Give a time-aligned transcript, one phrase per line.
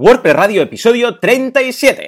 [0.00, 2.06] WordPress Radio, episodio 37.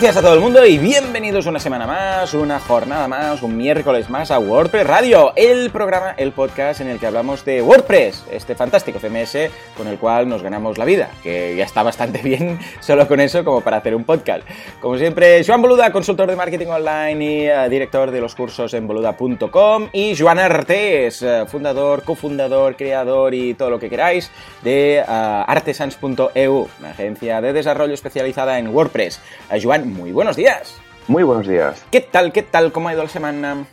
[0.00, 4.10] Buenos a todo el mundo y bienvenidos una semana más, una jornada más, un miércoles
[4.10, 8.54] más a WordPress Radio, el programa, el podcast en el que hablamos de WordPress, este
[8.54, 13.08] fantástico CMS con el cual nos ganamos la vida, que ya está bastante bien solo
[13.08, 14.46] con eso como para hacer un podcast.
[14.82, 18.86] Como siempre, Joan Boluda, consultor de marketing online y uh, director de los cursos en
[18.86, 24.30] boluda.com y Joan Artes, uh, fundador, cofundador, creador y todo lo que queráis
[24.62, 29.20] de uh, artesans.eu, una agencia de desarrollo especializada en WordPress.
[29.62, 30.76] Joan muy buenos días.
[31.08, 31.84] Muy buenos días.
[31.90, 32.72] ¿Qué tal, qué tal?
[32.72, 33.64] ¿Cómo ha ido la semana?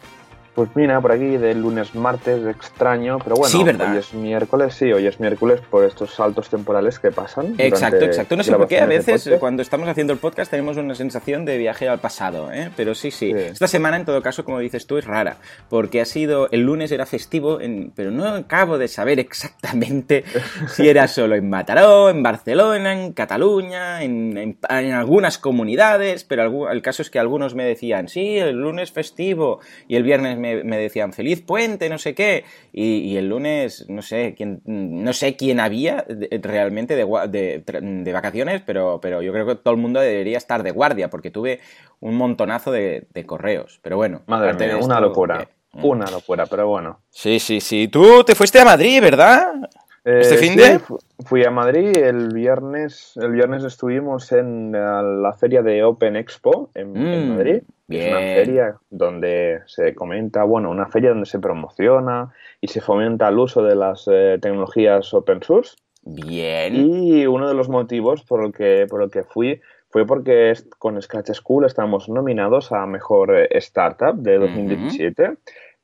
[0.55, 3.91] Pues mira, por aquí de lunes, martes, extraño, pero bueno, sí, ¿verdad?
[3.91, 7.55] hoy es miércoles, sí, hoy es miércoles por estos saltos temporales que pasan.
[7.57, 8.35] Exacto, exacto.
[8.35, 11.57] No sé por qué a veces cuando estamos haciendo el podcast tenemos una sensación de
[11.57, 12.69] viaje al pasado, ¿eh?
[12.77, 15.37] pero sí, sí, Esta semana, en todo caso, como dices tú, es rara,
[15.69, 17.57] porque ha sido, el lunes era festivo,
[17.95, 20.23] pero no acabo de saber exactamente
[20.67, 27.01] si era solo en Mataró, en Barcelona, en Cataluña, en, algunas comunidades, pero el caso
[27.01, 31.41] es que algunos me decían, sí, el lunes festivo y el viernes me, decían feliz
[31.41, 36.05] puente, no sé qué, y, el lunes no sé quién, no sé quién había
[36.41, 40.71] realmente de, de, vacaciones, pero, pero yo creo que todo el mundo debería estar de
[40.71, 41.59] guardia, porque tuve
[41.99, 43.79] un montonazo de, correos.
[43.81, 45.47] Pero bueno, Madre mía, una locura.
[45.73, 45.85] Mm.
[45.85, 46.99] Una locura, pero bueno.
[47.09, 47.87] Sí, sí, sí.
[47.87, 49.69] Tú te fuiste a Madrid, ¿verdad?
[50.03, 50.81] ¿Este eh, fin de?
[51.25, 53.13] fui a Madrid el viernes.
[53.15, 57.63] El viernes estuvimos en la feria de Open Expo en, mm, Madrid.
[57.89, 63.27] Es una feria donde se comenta, bueno, una feria donde se promociona y se fomenta
[63.27, 65.75] el uso de las eh, tecnologías open source.
[66.01, 66.75] Bien.
[66.75, 70.99] Y uno de los motivos por el que, por el que fui fue porque con
[71.01, 75.37] Scratch School estamos nominados a Mejor eh, Startup de 2017.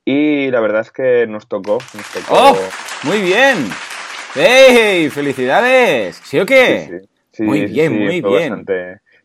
[0.03, 1.77] Y la verdad es que nos tocó.
[2.31, 2.57] ¡Oh!
[3.03, 3.69] Muy bien.
[4.33, 5.09] ¡Hey!
[5.11, 6.19] ¡Felicidades!
[6.23, 7.03] ¿Sí o qué?
[7.31, 8.65] Sí, muy bien, muy bien.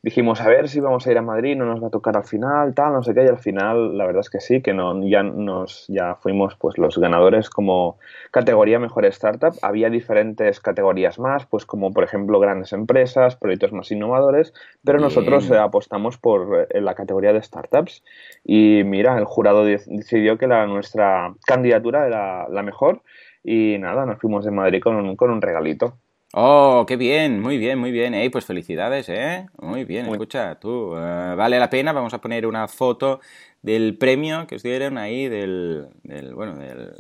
[0.05, 2.25] Dijimos, a ver si vamos a ir a Madrid, no nos va a tocar al
[2.25, 5.03] final, tal, no sé qué, y al final la verdad es que sí, que no,
[5.03, 7.97] ya nos ya fuimos pues los ganadores como
[8.31, 9.55] categoría mejor startup.
[9.63, 14.53] Había diferentes categorías más, pues como por ejemplo grandes empresas, proyectos más innovadores,
[14.85, 18.05] pero nosotros eh, apostamos por eh, la categoría de startups.
[18.45, 23.01] Y mira, el jurado decidió que la, nuestra candidatura era la mejor
[23.43, 25.97] y nada, nos fuimos de Madrid con un, con un regalito.
[26.33, 28.13] Oh, qué bien, muy bien, muy bien.
[28.15, 29.47] Ey, pues felicidades, ¿eh?
[29.61, 33.21] Muy bien, escucha, tú, eh, vale la pena, vamos a poner una foto
[33.63, 35.89] del premio que os dieron ahí del,
[36.35, 36.93] bueno, del,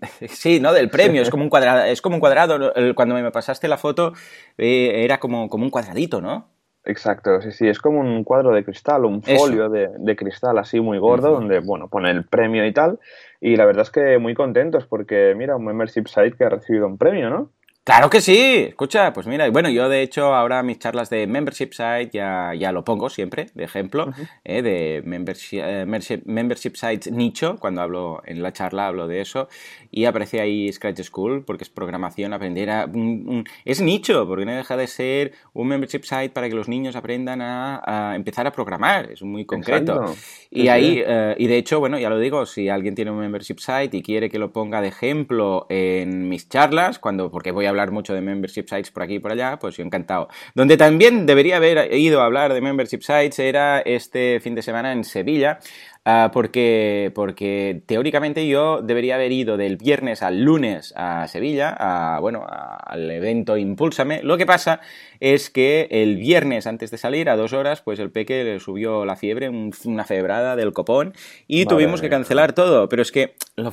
[0.28, 0.72] sí, ¿no?
[0.72, 4.12] Del premio, es como un cuadrado, es como un cuadrado, cuando me pasaste la foto
[4.56, 6.48] eh, era como, como un cuadradito, ¿no?
[6.84, 10.98] Exacto, sí, sí, es como un cuadro de cristal, un folio de, cristal así muy
[10.98, 13.00] gordo, donde, bueno, pone el premio y tal,
[13.40, 16.86] y la verdad es que muy contentos porque, mira, un membership site que ha recibido
[16.86, 17.50] un premio, ¿no?
[17.86, 21.70] Claro que sí, escucha, pues mira, bueno, yo de hecho ahora mis charlas de membership
[21.70, 27.58] site ya, ya lo pongo siempre, de ejemplo, eh, de membership, eh, membership, sites nicho,
[27.60, 29.48] cuando hablo en la charla hablo de eso,
[29.92, 32.90] y aparece ahí Scratch School, porque es programación, aprender a...
[33.64, 37.40] es nicho, porque no deja de ser un membership site para que los niños aprendan
[37.40, 40.12] a, empezar a programar, es muy concreto.
[40.50, 43.58] Y ahí, eh, y de hecho, bueno, ya lo digo, si alguien tiene un membership
[43.60, 47.75] site y quiere que lo ponga de ejemplo en mis charlas, cuando, porque voy a
[47.76, 50.28] hablar mucho de membership sites por aquí y por allá, pues yo encantado.
[50.54, 54.92] Donde también debería haber ido a hablar de membership sites era este fin de semana
[54.92, 55.58] en Sevilla,
[56.08, 62.20] Ah, porque, porque teóricamente yo debería haber ido del viernes al lunes a Sevilla, a,
[62.20, 64.22] bueno, al evento Impúlsame.
[64.22, 64.78] Lo que pasa
[65.18, 69.04] es que el viernes antes de salir, a dos horas, pues el peque le subió
[69.04, 71.12] la fiebre, una febrada del copón,
[71.48, 72.88] y tuvimos que cancelar todo.
[72.88, 73.72] Pero es que lo,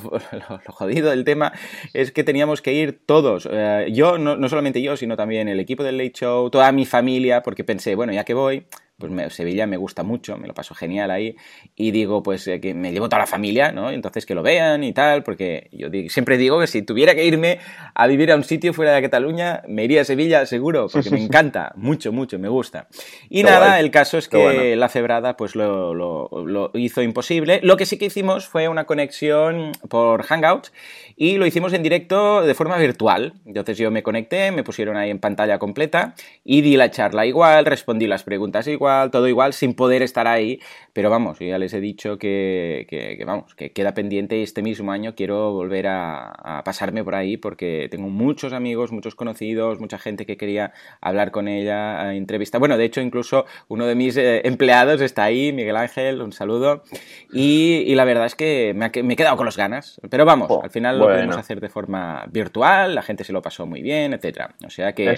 [0.66, 1.52] jodido del tema
[1.92, 3.48] es que teníamos que ir todos.
[3.48, 6.84] Eh, yo, no, no solamente yo, sino también el equipo del Late Show, toda mi
[6.84, 8.66] familia, porque pensé, bueno, ya que voy,
[8.98, 11.36] pues Sevilla me gusta mucho, me lo paso genial ahí
[11.74, 13.90] y digo pues eh, que me llevo toda la familia, ¿no?
[13.90, 17.58] Entonces que lo vean y tal, porque yo siempre digo que si tuviera que irme
[17.94, 21.22] a vivir a un sitio fuera de Cataluña, me iría a Sevilla seguro, porque me
[21.22, 22.88] encanta, mucho, mucho, me gusta.
[23.28, 27.60] Y nada, el caso es que la cebrada pues lo, lo, hizo imposible.
[27.62, 30.72] Lo que sí que hicimos fue una conexión por Hangouts
[31.16, 33.34] y lo hicimos en directo de forma virtual.
[33.44, 36.14] Entonces yo me conecté, me pusieron ahí en pantalla completa
[36.44, 40.26] y di la charla igual, respondí las preguntas igual, igual, todo igual, sin poder estar
[40.26, 40.60] ahí.
[40.92, 45.14] Pero vamos, ya les he dicho que, que, vamos, que queda pendiente este mismo año
[45.16, 50.36] quiero volver a, pasarme por ahí porque tengo muchos amigos, muchos conocidos, mucha gente que
[50.36, 52.58] quería hablar con ella, a entrevista.
[52.58, 56.84] Bueno, de hecho, incluso uno de mis eh, empleados está ahí, Miguel Ángel, un saludo.
[57.32, 60.00] Y, la verdad es que me, he quedado con las ganas.
[60.10, 63.66] Pero vamos, al final lo podemos hacer de forma virtual, la gente se lo pasó
[63.66, 64.54] muy bien, etcétera.
[64.64, 65.14] O sea que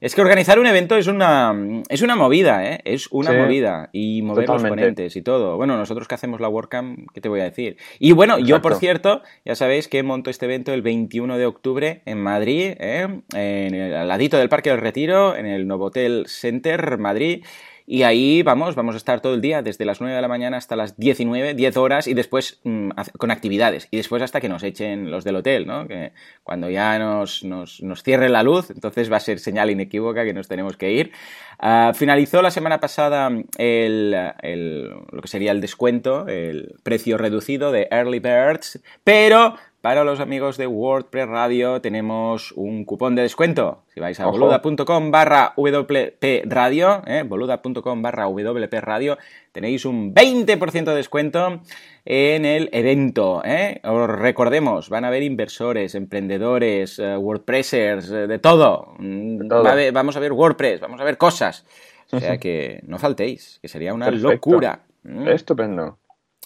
[0.00, 1.54] es que organizar un evento es una
[1.88, 2.80] es una movida, ¿eh?
[2.96, 5.56] Es una movida y mover los ponentes y todo.
[5.56, 7.76] Bueno, nosotros que hacemos la WordCamp, ¿qué te voy a decir?
[7.98, 12.02] Y bueno, yo por cierto, ya sabéis que monto este evento el 21 de octubre
[12.06, 13.20] en Madrid, ¿eh?
[13.34, 17.44] en el, al ladito del Parque del Retiro, en el Novotel Center Madrid.
[17.88, 20.56] Y ahí vamos, vamos a estar todo el día, desde las 9 de la mañana
[20.56, 23.86] hasta las 19, 10 horas y después mm, con actividades.
[23.92, 25.86] Y después hasta que nos echen los del hotel, ¿no?
[25.86, 26.12] Que
[26.42, 30.34] cuando ya nos, nos, nos cierre la luz, entonces va a ser señal inequívoca que
[30.34, 31.12] nos tenemos que ir.
[31.60, 37.70] Ah, finalizó la semana pasada el, el, lo que sería el descuento, el precio reducido
[37.70, 39.54] de Early Birds, pero
[39.86, 43.84] para los amigos de WordPress Radio tenemos un cupón de descuento.
[43.94, 49.16] Si vais a boluda.com barra WP Radio, eh, boluda.com barra WP Radio,
[49.52, 51.60] tenéis un 20% de descuento
[52.04, 53.42] en el evento.
[53.44, 53.80] Eh.
[53.84, 58.96] Os recordemos, van a haber inversores, emprendedores, eh, WordPressers, de todo.
[58.98, 59.46] Mm,
[59.92, 61.64] vamos a ver WordPress, vamos a ver cosas.
[62.10, 64.80] O sea que no faltéis, que sería una locura.
[65.04, 65.28] Mm.
[65.28, 65.98] Estupendo.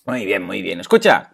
[0.05, 0.81] Muy bien, muy bien.
[0.81, 1.31] Escucha.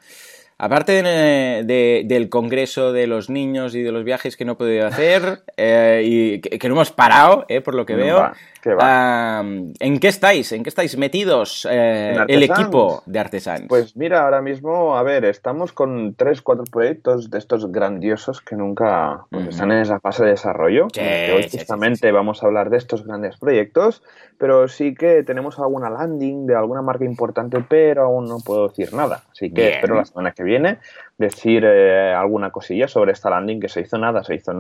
[0.59, 5.43] Aparte del congreso de los niños y de los viajes que no he podido hacer
[5.59, 8.33] eh, y que, no hemos parado, eh, por lo que veo,
[8.73, 10.53] ¿En qué estáis?
[10.53, 13.67] ¿En qué estáis metidos eh, el equipo de Artesans?
[13.69, 18.57] Pues mira, ahora mismo, a ver, estamos con tres, cuatro proyectos de estos grandiosos que
[18.57, 20.89] nunca pues, están en esa fase de desarrollo.
[20.97, 24.03] hoy justamente vamos a hablar de estos grandes proyectos,
[24.39, 28.93] pero sí que tenemos alguna landing de alguna marca importante, pero aún no puedo decir
[28.93, 29.23] nada.
[29.31, 30.79] Así que espero la semana que viene
[31.19, 34.53] decir eh, alguna cosilla sobre esta landing que se hizo nada, se hizo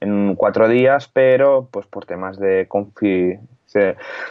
[0.00, 3.38] en, cuatro días, pero pues por temas de confi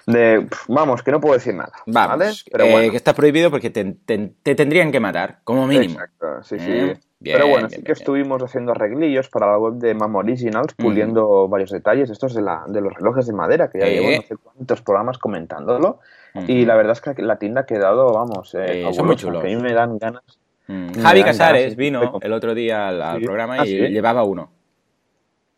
[0.05, 1.71] de, vamos, que no puedo decir nada.
[1.85, 5.93] Vamos, Pero eh, que está prohibido porque te, tendrían que matar, como mínimo.
[5.93, 6.71] Exacto, sí, sí.
[6.71, 11.47] Eh, pero bueno, sí que estuvimos haciendo arreglillos para la web de Mam Originals, puliendo
[11.47, 14.35] varios detalles, estos de, la, de los relojes de madera, que ya llevo no sé
[14.37, 15.99] cuántos programas comentándolo.
[16.47, 19.41] Y la verdad es que la tienda ha quedado, vamos, eh, son muy chulos.
[19.41, 20.38] Que a mí me dan ganas
[20.69, 21.01] Mm.
[21.01, 24.51] Javi Casares vino el otro día al, programa ¿Ah, y llevaba uno.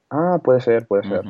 [0.09, 1.21] Ah, puede ser, puede ser.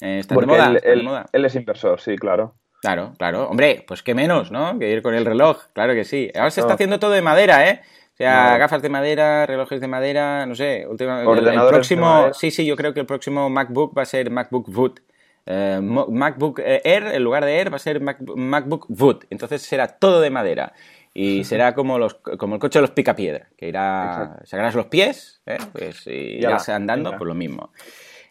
[0.00, 2.54] Eh, está, de moda, él, es inversor, sí, claro.
[2.80, 3.48] Claro, claro.
[3.48, 4.76] Hombre, pues qué menos, ¿no?
[4.78, 6.32] Que ir con el reloj, claro que sí.
[6.34, 7.80] Ahora se está haciendo todo de madera, ¿eh?
[8.14, 10.82] O sea, gafas de madera, relojes de madera, no sé.
[10.82, 14.98] el, próximo, sí, sí, yo creo que el próximo MacBook va a ser MacBook Wood.
[15.46, 19.24] Eh, MacBook eh, Air, en lugar de Air, va a ser MacBook Wood.
[19.30, 20.72] Entonces será todo de madera.
[21.14, 25.42] Y será como, los, como el coche de los picapiedra, que irá, sacarás los pies,
[25.46, 25.58] ¿eh?
[25.72, 27.72] pues irás andando, por pues lo mismo.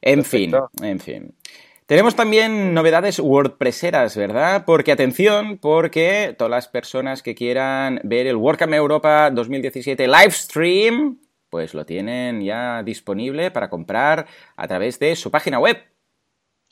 [0.01, 1.35] En fin, en fin.
[1.89, 4.63] Tenemos también novedades WordPresseras, ¿verdad?
[4.63, 11.17] Porque atención, porque todas las personas que quieran ver el WordCamp Europa 2017 live stream,
[11.49, 15.77] pues lo tienen ya disponible para comprar a través de su página web.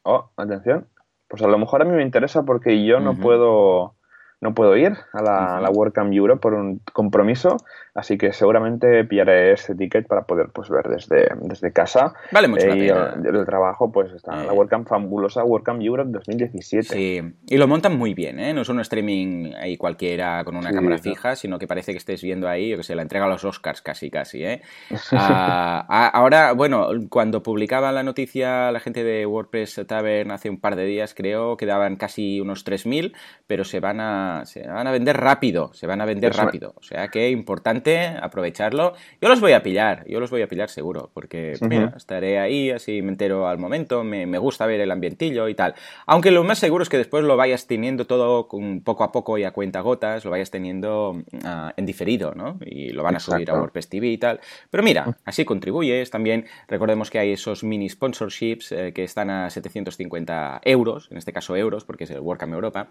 [0.03, 0.87] Oh, atención.
[1.27, 3.96] Pues a lo mejor a mí me interesa porque yo no puedo
[4.39, 7.57] no puedo ir a la, la WordCamp Europe por un compromiso,
[7.95, 12.13] así que seguramente pillaré ese ticket para poder pues ver desde, desde casa.
[12.31, 14.55] Vale mucho eh, el, trabajo pues está la eh.
[14.55, 16.83] WordCamp fabulosa WordCamp Europe 2017.
[16.93, 18.53] Sí, y lo montan muy bien, ¿eh?
[18.53, 22.21] No es un streaming ahí cualquiera con una cámara fija, sino que parece que estés
[22.21, 24.61] viendo ahí, yo que sé, la entrega a los Oscars casi, casi, ¿eh?
[25.19, 30.75] Ah, ahora, bueno, cuando publicaba la noticia la gente de WordPress Tavern hace un par
[30.75, 33.15] de días, creo, quedaban casi unos 3.000,
[33.47, 36.73] pero se van a se van a vender rápido, se van a vender rápido.
[36.75, 38.93] O sea que importante aprovecharlo.
[39.21, 41.53] Yo los voy a pillar, yo los voy a pillar seguro, porque
[41.95, 45.75] estaré ahí, así me entero al momento, me, gusta ver el ambientillo y tal.
[46.05, 49.37] Aunque lo más seguro es que después lo vayas teniendo todo con, poco a poco
[49.37, 52.57] y a cuenta gotas, lo vayas teniendo ah, en diferido, ¿no?
[52.65, 54.39] Y lo van a subir a WordPress TV y tal.
[54.69, 56.45] Pero mira, así contribuyes también.
[56.67, 61.55] Recordemos que hay esos mini sponsorships eh, que están a 750 euros, en este caso
[61.55, 62.89] euros, porque es el WordCamp Europa.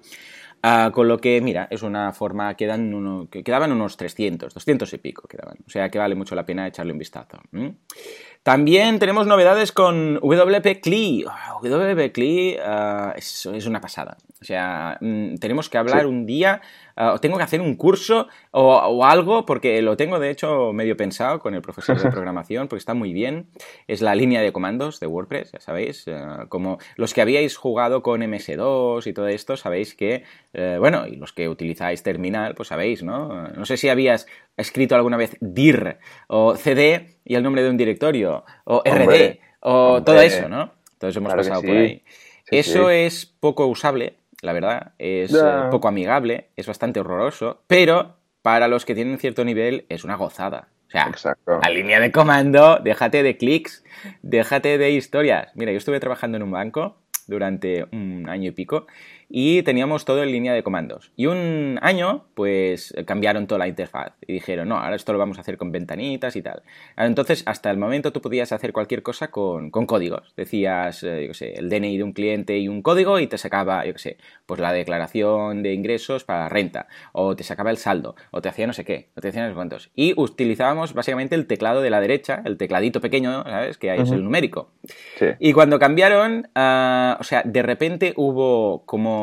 [0.63, 4.55] Ah, con lo que que, mira, es una forma, quedan uno, que quedaban unos 300,
[4.55, 5.57] 200 y pico quedaban.
[5.67, 7.39] O sea que vale mucho la pena echarle un vistazo.
[8.45, 11.25] También tenemos novedades con WP CLI.
[11.29, 14.17] Ah, WP CLI ah, es, una pasada.
[14.41, 16.61] O sea, mm, tenemos que hablar un día,
[16.97, 21.41] uh, tengo que hacer un curso o, algo, porque lo tengo de hecho medio pensado
[21.41, 23.49] con el profesor de programación, porque está muy bien.
[23.87, 26.07] Es la línea de comandos de WordPress, ya sabéis.
[26.49, 31.17] como los que habíais jugado con MS2 y todo esto, sabéis que, eh, bueno, y
[31.17, 33.49] los que utilizáis terminal, pues sabéis, ¿no?
[33.49, 34.27] No sé si habías
[34.57, 35.99] escrito alguna vez dir
[36.29, 40.73] o cd y el nombre de un directorio, o RD, o todo eso, ¿no?
[40.93, 42.03] Entonces hemos pasado por ahí.
[42.51, 48.69] eso es poco usable, la verdad, es eh, poco amigable, es bastante horroroso, pero para
[48.69, 50.69] los que tienen cierto nivel es una gozada.
[50.89, 51.11] O sea,
[51.63, 53.83] la línea de comando, déjate de clics,
[54.23, 55.51] déjate de historias.
[55.57, 58.87] Mira, yo estuve trabajando en un banco durante un año y pico
[59.29, 61.13] y teníamos todo en línea de comandos.
[61.17, 65.39] Y un año, pues cambiaron toda la interfaz y dijeron, no, ahora esto lo vamos
[65.39, 66.63] a hacer con ventanitas y tal.
[66.97, 70.33] Entonces, hasta el momento tú podías hacer cualquier cosa con, códigos.
[70.37, 73.39] Decías, eh, yo qué sé, el DNI de un cliente y un código y te
[73.39, 74.17] sacaba, yo qué sé,
[74.47, 78.67] pues la declaración de ingresos para renta, o te sacaba el saldo, o te hacía
[78.67, 79.91] no sé qué, o te hacía no sé cuántos.
[79.95, 83.79] Y utilizábamos básicamente el teclado de la derecha, el tecladito pequeño, ¿sabes?
[83.79, 84.71] Que ahí es el numérico.
[85.39, 89.16] Y cuando cambiaron, ah, o sea, de repente hubo como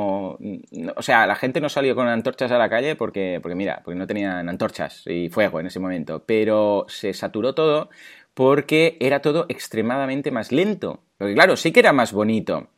[0.95, 3.97] o sea, la gente no salió con antorchas a la calle porque, porque mira, porque
[3.97, 7.89] no tenían antorchas y fuego en ese momento, pero se saturó todo
[8.33, 11.01] porque era todo extremadamente más lento.
[11.17, 12.69] Porque claro, sí que era más bonito.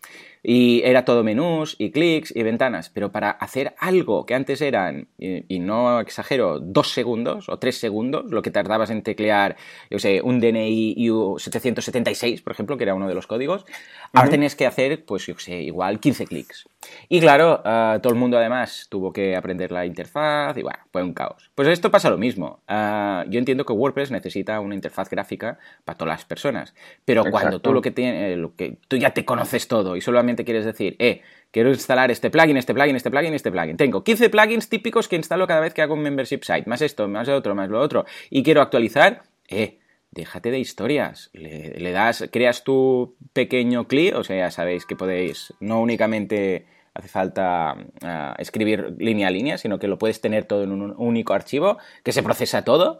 [0.48, 5.07] Y era todo menús y clics y ventanas, pero para hacer algo que antes eran,
[5.17, 9.55] y, no exagero, dos segundos o tres segundos, lo que tardabas en teclear,
[9.89, 13.65] yo sé, un DNI U776, por ejemplo, que era uno de los códigos,
[14.13, 16.69] ahora tenías que hacer, pues yo sé, igual 15 clics.
[17.10, 21.04] Y claro, ah, todo el mundo además tuvo que aprender la interfaz y bueno, fue
[21.04, 21.51] un caos.
[21.56, 22.62] Pues esto pasa lo mismo.
[22.68, 26.74] Ah, yo entiendo que WordPress necesita una interfaz gráfica para todas las personas,
[27.06, 30.46] pero cuando tú lo que tienes, lo que tú ya te conoces todo y solamente
[30.46, 33.77] quieres decir, eh, quiero instalar este plugin, este plugin, este plugin, este plugin.
[33.77, 37.08] Tengo 15 plugins típicos que instalo cada vez que hago un membership site, más esto,
[37.08, 39.80] más lo otro, más lo otro, y quiero actualizar, eh,
[40.15, 41.30] déjate de historias.
[41.34, 47.07] Le, das, creas tu pequeño clip, o sea, ya sabéis que podéis, no únicamente hace
[47.09, 51.33] falta ah, escribir línea a línea, sino que lo puedes tener todo en un único
[51.33, 52.99] archivo, que se procesa todo,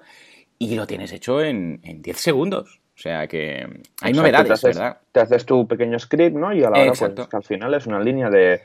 [0.60, 2.82] y lo tienes hecho en, en 10 segundos.
[2.96, 3.68] O sea que
[4.02, 5.00] hay novedades, ¿verdad?
[5.12, 6.54] Te haces tu pequeño script, ¿no?
[6.54, 8.62] Y a la hora, pues, que al final es una línea de,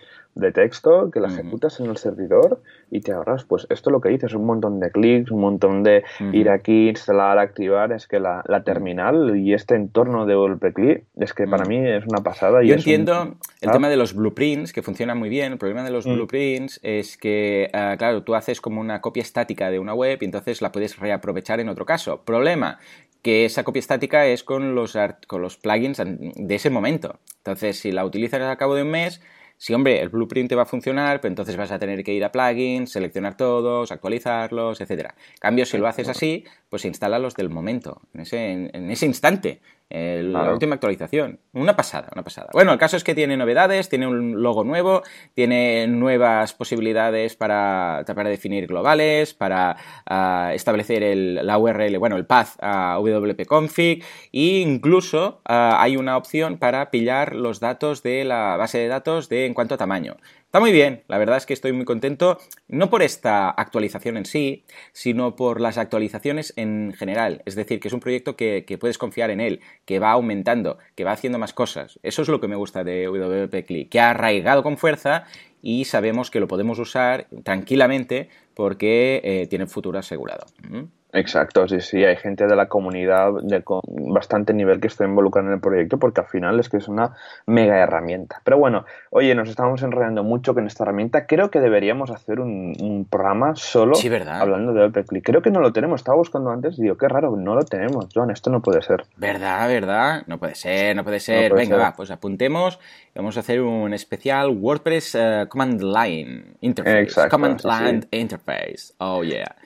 [0.53, 4.35] texto que la ejecutas en el servidor y te ahorras, pues esto lo que dices,
[4.35, 9.37] un montón de clics, un montón de ir aquí, instalar, activar, es que la, terminal
[9.39, 12.63] y este entorno de WP es que para mí es una pasada.
[12.63, 15.53] Y Yo entiendo el tema de los blueprints, que funciona muy bien.
[15.53, 16.15] El problema de los mm.
[16.15, 20.25] blueprints es que, ah, claro, tú haces como una copia estática de una web y
[20.25, 22.23] entonces la puedes reaprovechar en otro caso.
[22.25, 22.79] Problema,
[23.23, 24.97] que esa copia estática es con los,
[25.27, 27.19] con los plugins de ese momento.
[27.39, 29.21] Entonces, si la utilizas al cabo de un mes,
[29.61, 32.25] si, hombre, el blueprint te va a funcionar, pero entonces vas a tener que ir
[32.25, 35.11] a plugins, seleccionar todos, actualizarlos, etc.
[35.39, 39.61] cambio, si lo haces así, pues instala los del momento, en ese, en ese instante
[39.91, 41.41] la última actualización.
[41.53, 42.49] Una pasada, una pasada.
[42.53, 45.03] Bueno, el caso es que tiene novedades, tiene un logo nuevo,
[45.35, 52.27] tiene nuevas posibilidades para, para definir globales, para ah, establecer el, la URL, bueno, el
[52.27, 58.57] path a wp-config e incluso ah, hay una opción para pillar los datos de la
[58.57, 60.17] base de datos de en cuanto a tamaño.
[60.51, 64.25] Está muy bien, la verdad es que estoy muy contento, no por esta actualización en
[64.25, 67.41] sí, sino por las actualizaciones en general.
[67.47, 71.05] Es decir, que es un proyecto que, puedes confiar en él, que va aumentando, que
[71.05, 72.01] va haciendo más cosas.
[72.03, 75.23] Eso es lo que me gusta de WP Click, que ha arraigado con fuerza
[75.63, 80.47] y sabemos que lo podemos usar tranquilamente porque eh, tiene futuro asegurado.
[80.69, 80.87] ¿Mm?
[81.13, 85.55] Exacto, sí, sí, hay gente de la comunidad de bastante nivel que está involucrada en
[85.55, 88.41] el proyecto porque al final es que es una mega herramienta.
[88.45, 91.27] Pero bueno, oye, nos estamos enredando mucho con esta herramienta.
[91.27, 93.95] Creo que deberíamos hacer un, programa solo
[94.29, 95.25] hablando de OpenClick.
[95.25, 96.01] Creo que no lo tenemos.
[96.01, 98.09] Estaba buscando antes y digo, qué raro, no lo tenemos.
[98.15, 99.05] John, esto no puede ser.
[99.17, 100.23] ¿Verdad, verdad?
[100.27, 101.53] No puede ser, no puede ser.
[101.55, 102.79] Venga, va, pues apuntemos.
[103.15, 107.29] Vamos a hacer un especial WordPress eh, Command Line Interface.
[107.29, 108.95] Command Line Interface.
[108.99, 109.57] Oh, yeah.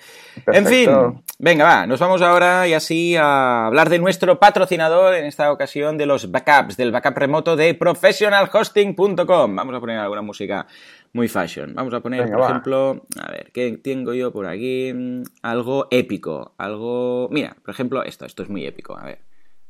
[0.47, 0.91] En fin,
[1.39, 5.99] venga, va, nos vamos ahora y así a hablar de nuestro patrocinador, en esta ocasión
[5.99, 9.57] de los backups, del backup remoto de professionalhosting.com.
[9.57, 10.67] Vamos a poner alguna música
[11.13, 11.75] muy fashion.
[11.75, 14.93] Vamos a poner, por ejemplo, a ver, ¿qué tengo yo por aquí?
[15.43, 17.29] Algo épico, algo...
[17.31, 19.21] Mira, por ejemplo, esto, esto es muy épico, a ver,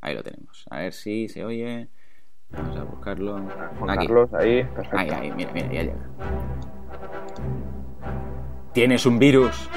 [0.00, 0.64] ahí lo tenemos.
[0.70, 1.88] A ver si se oye.
[2.50, 3.40] Vamos a buscarlo.
[3.86, 4.96] Carlos, ahí, perfecto.
[4.96, 6.08] Ahí, ahí, mira, mira, ya llega.
[8.72, 9.68] tienes un virus,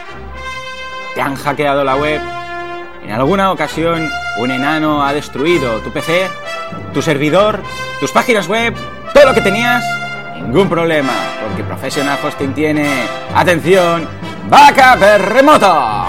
[1.18, 2.22] te han hackeado la web,
[3.04, 4.08] en alguna ocasión
[4.38, 6.28] un enano ha destruido tu PC,
[6.94, 7.60] tu servidor,
[8.00, 8.76] tus páginas web,
[9.16, 9.84] todo lo que tenías,
[10.36, 12.88] ningún problema, porque Professional Hosting tiene,
[13.34, 14.08] atención,
[14.48, 16.06] backup remoto.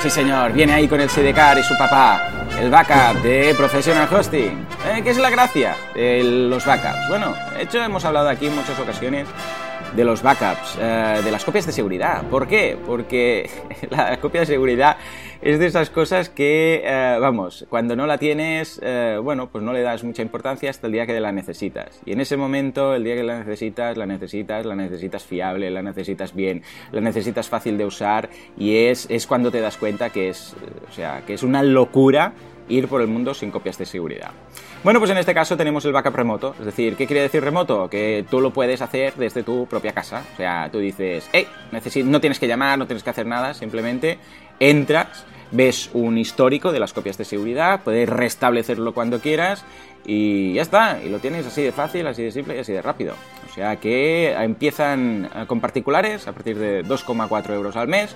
[0.00, 2.22] Sí señor, viene ahí con el SDK y su papá,
[2.60, 4.64] el backup de Professional Hosting.
[4.92, 7.08] Eh, ¿Qué es la gracia de los backups?
[7.08, 9.26] Bueno, de hecho hemos hablado aquí en muchas ocasiones
[9.94, 12.24] de los backups, eh, de las copias de seguridad.
[12.28, 12.76] ¿Por qué?
[12.86, 13.48] Porque
[13.90, 14.96] la copia de seguridad
[15.40, 19.72] es de esas cosas que, eh, vamos, cuando no la tienes, eh, bueno, pues no
[19.72, 22.00] le das mucha importancia hasta el día que la necesitas.
[22.04, 25.82] Y en ese momento, el día que la necesitas, la necesitas, la necesitas fiable, la
[25.82, 30.28] necesitas bien, la necesitas fácil de usar y es, es cuando te das cuenta que
[30.28, 30.54] es,
[30.88, 32.32] o sea, que es una locura
[32.68, 34.30] ir por el mundo sin copias de seguridad.
[34.84, 36.54] Bueno, pues en este caso tenemos el backup remoto.
[36.58, 37.88] Es decir, ¿qué quiere decir remoto?
[37.88, 40.22] Que tú lo puedes hacer desde tu propia casa.
[40.34, 41.46] O sea, tú dices, hey,
[42.04, 44.18] no tienes que llamar, no tienes que hacer nada, simplemente
[44.60, 49.64] entras, ves un histórico de las copias de seguridad, puedes restablecerlo cuando quieras
[50.04, 51.00] y ya está.
[51.04, 53.14] Y lo tienes así de fácil, así de simple y así de rápido.
[53.50, 58.14] O sea que empiezan con particulares a partir de 2,4 euros al mes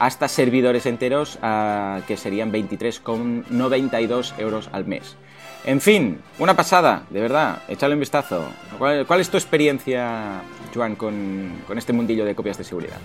[0.00, 5.16] hasta servidores enteros ah, que serían 23,92 euros al mes.
[5.64, 8.46] En fin, una pasada, de verdad, échale un vistazo.
[8.78, 10.40] ¿Cuál, es tu experiencia,
[10.74, 12.96] Joan, con, este mundillo de copias de seguridad?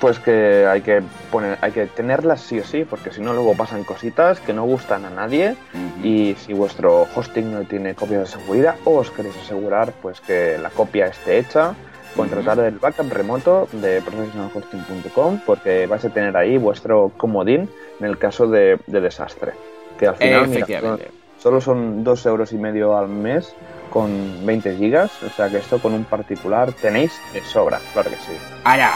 [0.00, 3.54] Pues que hay que poner, hay que tenerlas sí o sí, porque si no luego
[3.54, 5.56] pasan cositas que no gustan a nadie
[6.02, 10.56] y si vuestro hosting no tiene copias de seguridad o os queréis asegurar pues que
[10.56, 11.74] la copia esté hecha,
[12.16, 18.18] contratar el backup remoto de professionalhosting.com porque vais a tener ahí vuestro comodín en el
[18.18, 19.52] caso de, desastre.
[19.98, 21.00] Que al final,
[21.38, 23.54] Solo son dos euros y medio al mes
[23.88, 28.16] con 20 gigas, o sea que esto con un particular tenéis de sobra, claro que
[28.16, 28.32] sí.
[28.64, 28.92] ¡Allá!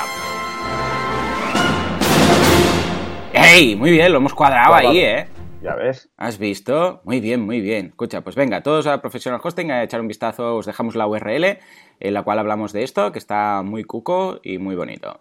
[3.32, 3.74] ¡Ey!
[3.76, 5.26] Muy bien, lo hemos cuadrado ahí, ¿eh?
[5.64, 6.10] Ya ves.
[6.18, 7.00] ¿Has visto?
[7.04, 7.86] Muy bien, muy bien.
[7.86, 11.58] Escucha, pues venga, todos a Professional Hosting a echar un vistazo, os dejamos la URL
[12.00, 15.16] en la cual hablamos de esto, que está muy cuco y muy bonito.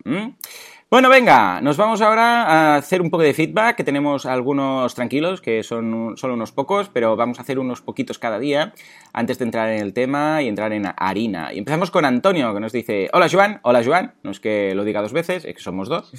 [0.94, 5.42] Bueno, venga, nos vamos ahora a hacer un poco de feedback, que tenemos algunos tranquilos,
[5.42, 8.76] que son solo unos pocos, pero vamos a hacer unos poquitos cada día
[9.12, 11.52] antes de entrar en el tema y entrar en harina.
[11.52, 14.84] Y empezamos con Antonio, que nos dice, hola Joan, hola Joan, no es que lo
[14.84, 16.12] diga dos veces, es que somos dos.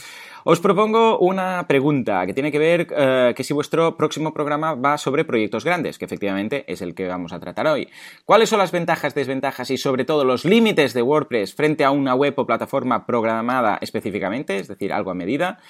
[0.43, 4.99] Os propongo una pregunta que tiene que ver eh, que si vuestro próximo programa va
[4.99, 7.89] sobre proyectos grandes, que efectivamente es el que vamos a tratar hoy.
[8.25, 12.15] ¿Cuáles son las ventajas, desventajas y sobre todo los límites de WordPress frente a una
[12.15, 15.61] web o plataforma programada específicamente, es decir, algo a medida?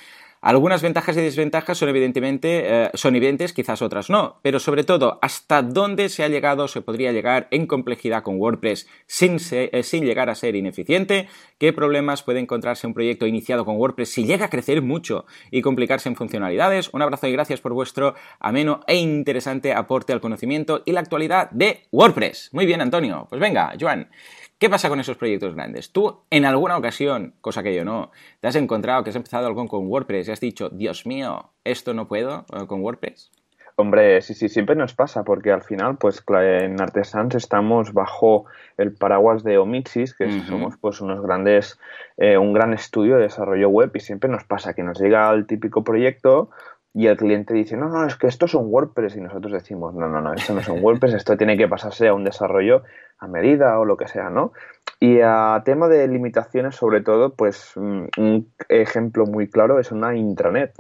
[0.45, 5.19] Algunas ventajas y desventajas son evidentemente eh, son evidentes, quizás otras no, pero sobre todo
[5.23, 10.05] hasta dónde se ha llegado, se podría llegar en complejidad con WordPress sin, eh, sin
[10.05, 14.45] llegar a ser ineficiente, qué problemas puede encontrarse un proyecto iniciado con WordPress si llega
[14.45, 16.91] a crecer mucho y complicarse en funcionalidades.
[16.93, 21.49] Un abrazo y gracias por vuestro ameno e interesante aporte al conocimiento y la actualidad
[21.53, 22.51] de WordPress.
[22.53, 23.27] Muy bien, Antonio.
[23.31, 24.11] Pues venga, Joan.
[24.59, 25.91] ¿Qué pasa con esos proyectos grandes?
[25.91, 29.67] Tú, en alguna ocasión, cosa que yo no, te has encontrado que has empezado algo
[29.67, 33.33] con WordPress y has dicho, Dios mío, esto no puedo eh, con WordPress.
[33.77, 38.45] Hombre, sí, sí, siempre nos pasa, porque al final, pues en Artesans estamos bajo
[38.77, 41.81] el paraguas de Omixis, que somos pues unos grandes,
[42.17, 45.49] eh, un gran estudio de desarrollo web, y siempre nos pasa que nos llega el
[45.49, 46.51] típico proyecto
[46.95, 49.95] y el cliente dice, no, no, es que esto es un WordPress, y nosotros decimos,
[49.95, 52.85] no, no, no, esto no es un WordPress, esto tiene que pasarse a un desarrollo
[53.19, 54.53] a medida o lo que sea, ¿no?
[55.01, 60.17] Y a tema de limitaciones, sobre todo, pues mm, un ejemplo muy claro es una
[60.17, 60.73] intranet.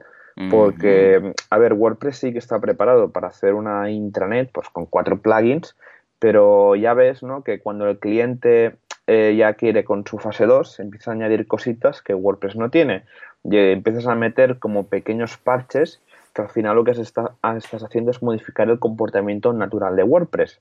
[0.50, 5.20] Porque, a ver, WordPress sí que está preparado para hacer una intranet, pues con cuatro
[5.20, 5.77] plugins,
[6.18, 7.44] pero ya ves, ¿no?
[7.44, 12.03] Que cuando el cliente eh, ya quiere con su fase 2, empieza a añadir cositas
[12.03, 13.05] que WordPress no tiene.
[13.45, 16.01] Y empiezas a meter como pequeños parches
[16.35, 20.03] que al final lo que se está, estás haciendo es modificar el comportamiento natural de
[20.03, 20.61] WordPress.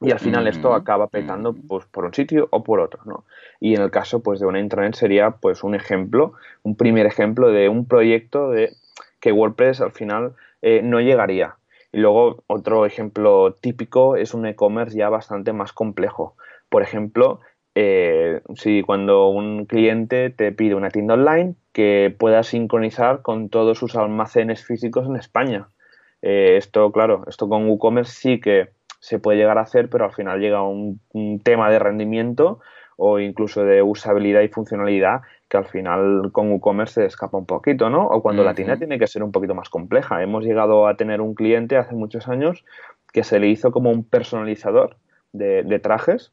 [0.00, 1.66] Y al final esto mm, acaba petando mm.
[1.68, 3.24] pues, por un sitio o por otro, ¿no?
[3.60, 7.50] Y en el caso pues, de una intranet sería pues, un ejemplo, un primer ejemplo
[7.50, 8.74] de un proyecto de
[9.20, 11.56] que WordPress al final eh, no llegaría.
[11.92, 16.34] Y luego otro ejemplo típico es un e-commerce ya bastante más complejo.
[16.68, 17.40] Por ejemplo,
[17.74, 23.78] eh, si cuando un cliente te pide una tienda online que pueda sincronizar con todos
[23.78, 25.68] sus almacenes físicos en España.
[26.20, 30.12] Eh, esto, claro, esto con WooCommerce sí que se puede llegar a hacer, pero al
[30.12, 32.60] final llega un, un tema de rendimiento
[32.96, 37.90] o incluso de usabilidad y funcionalidad que al final con WooCommerce se escapa un poquito,
[37.90, 38.06] ¿no?
[38.06, 40.22] O cuando la tienda tiene que ser un poquito más compleja.
[40.22, 42.64] Hemos llegado a tener un cliente hace muchos años
[43.12, 44.96] que se le hizo como un personalizador
[45.32, 46.32] de, trajes,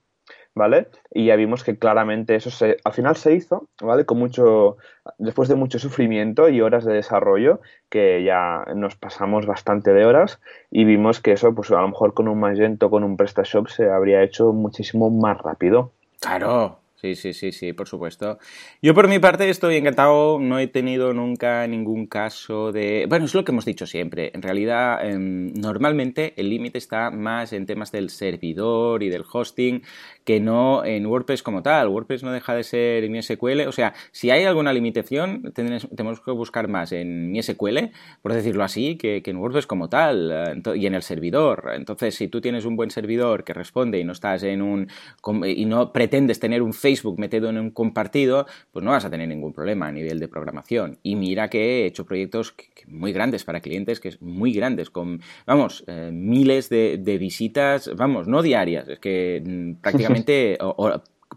[0.59, 0.89] ¿vale?
[1.11, 4.05] Y ya vimos que claramente eso se, al final se hizo, ¿vale?
[4.05, 4.77] Con mucho,
[5.17, 10.39] después de mucho sufrimiento y horas de desarrollo, que ya nos pasamos bastante de horas
[10.69, 13.89] y vimos que eso, pues a lo mejor con un Magento, con un PrestaShop se
[13.89, 15.93] habría hecho muchísimo más rápido.
[16.19, 18.39] Claro, Sí, sí, sí, sí, por supuesto.
[18.81, 23.05] Yo por mi parte estoy encantado, no he tenido nunca ningún caso de...
[23.07, 24.31] Bueno, es lo que hemos dicho siempre.
[24.33, 29.81] En realidad, em, normalmente el límite está más en temas del servidor y del hosting
[30.29, 31.87] que no en WordPress como tal.
[31.87, 33.61] WordPress no deja de ser MySQL.
[33.61, 37.89] O sea, si hay alguna limitación, tenemos que buscar más en MySQL,
[38.21, 41.71] por decirlo así, que, en WordPress como tal eh, y en el servidor.
[41.73, 44.87] Entonces, si tú tienes un buen servidor que responde y no estás en un...
[45.47, 49.27] y no pretendes tener un Facebook metido en un compartido, pues no vas a tener
[49.27, 50.99] ningún problema a nivel de programación.
[51.01, 52.53] Y mira que he hecho proyectos
[52.85, 58.27] muy grandes para clientes, que es muy grandes, con, vamos, eh, miles de, visitas, vamos,
[58.27, 59.81] no diarias, es que mm,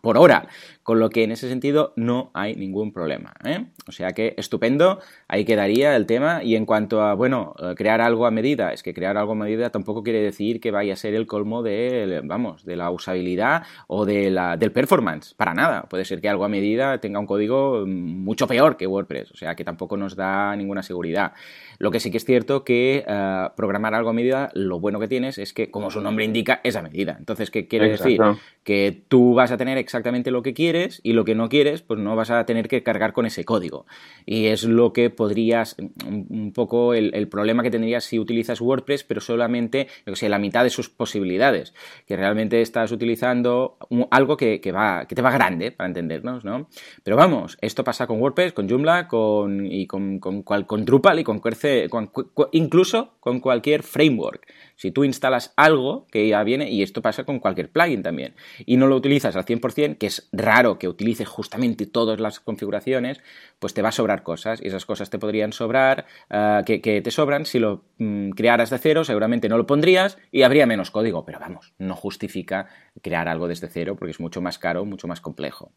[0.01, 0.49] por hora,
[0.83, 3.35] con lo que en ese sentido no hay ningún problema.
[3.45, 3.67] ¿eh?
[3.87, 6.43] O sea que estupendo, ahí quedaría el tema.
[6.43, 9.37] Y en cuanto a, bueno, eh, crear algo a medida, es que crear algo a
[9.37, 13.63] medida tampoco quiere decir que vaya a ser el colmo de, vamos, de la usabilidad
[13.87, 15.83] o de la, del performance, para nada.
[15.83, 19.55] Puede ser que algo a medida tenga un código mucho peor que WordPress, o sea
[19.55, 21.33] que tampoco nos da ninguna seguridad.
[21.79, 25.09] Lo que sí que es cierto que eh, programar algo a medida, lo bueno que
[25.09, 27.17] tienes es que, como su nombre indica, es a medida.
[27.19, 28.21] Entonces, ¿qué quiere decir?
[28.63, 30.72] Que tú vas a tener exactamente lo que quieres
[31.03, 33.87] y lo que no quieres, pues no vas a tener que cargar con ese código.
[34.27, 39.21] Y es lo que podrías, un poco el, problema que tendrías si utilizas WordPress, pero
[39.21, 41.75] solamente, yo sé, la mitad de sus posibilidades.
[42.07, 43.77] Que realmente estás utilizando
[44.11, 46.69] algo que, va, que te va grande, para entendernos, ¿no?
[47.03, 51.25] Pero vamos, esto pasa con WordPress, con Joomla, con, y con, con, con Drupal y
[51.25, 52.11] con, con
[52.53, 54.47] incluso con cualquier framework.
[54.77, 58.77] Si tú instalas algo que ya viene, y esto pasa con cualquier plugin también, y
[58.77, 63.21] no lo utilizas al 100%, que es raro que utilices justamente todas las configuraciones,
[63.59, 67.11] pues te va a sobrar cosas, y esas cosas te podrían sobrar, ah, que, te
[67.11, 71.25] sobran, si lo mm, crearas de cero, seguramente no lo pondrías y habría menos código,
[71.25, 72.69] pero vamos, no justifica
[73.03, 75.73] crear algo desde cero porque es mucho más caro, mucho más complejo.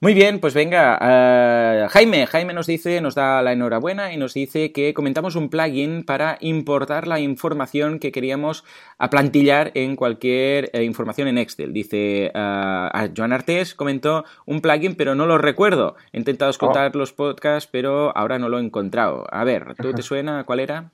[0.00, 4.32] Muy bien, pues venga, eh, Jaime, Jaime nos dice, nos da la enhorabuena y nos
[4.32, 8.64] dice que comentamos un plugin para importar la información que queríamos
[8.98, 11.72] aplantillar en cualquier eh, información en Excel.
[11.72, 15.96] Dice, uh, Joan Artés comentó un plugin, pero no lo recuerdo.
[16.12, 16.98] He intentado escuchar oh.
[16.98, 19.26] los podcasts, pero ahora no lo he encontrado.
[19.32, 20.92] A ver, ¿tú te suena cuál era?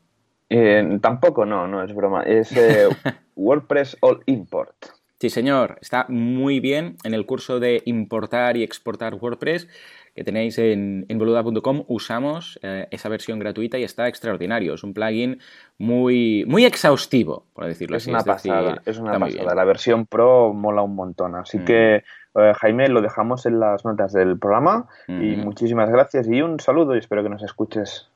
[1.02, 2.22] tampoco, no, no es broma.
[2.22, 2.54] Es
[3.36, 4.93] WordPress All Import.
[5.24, 9.66] Sí, señor, está muy bien en el curso de importar y exportar WordPress
[10.14, 11.84] que tenéis en, en boluda.com.
[11.88, 14.74] Usamos eh, esa versión gratuita y está extraordinario.
[14.74, 15.40] Es un plugin
[15.78, 18.10] muy, muy exhaustivo, por decirlo así.
[18.10, 19.54] Una es pasada, es una pasada.
[19.54, 21.36] La versión Pro mola un montón.
[21.36, 21.64] Así mm.
[21.64, 24.88] que, eh, Jaime, lo dejamos en las notas del programa.
[25.08, 28.10] Y muchísimas gracias y un saludo y espero que nos escuches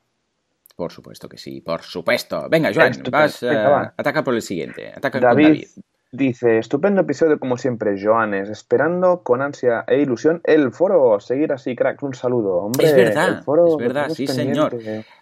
[0.75, 2.47] por supuesto que sí, por supuesto.
[2.49, 3.49] Venga, Joan, vas, eh,
[3.97, 4.93] ataca por el siguiente.
[4.95, 5.65] Ataca con David.
[6.11, 11.19] Dice, estupendo episodio como siempre, Joanes, esperando con ansia e ilusión el foro.
[11.19, 12.55] Seguir así, crack, un saludo.
[12.55, 14.75] Hombre, es verdad, es verdad, sí señor.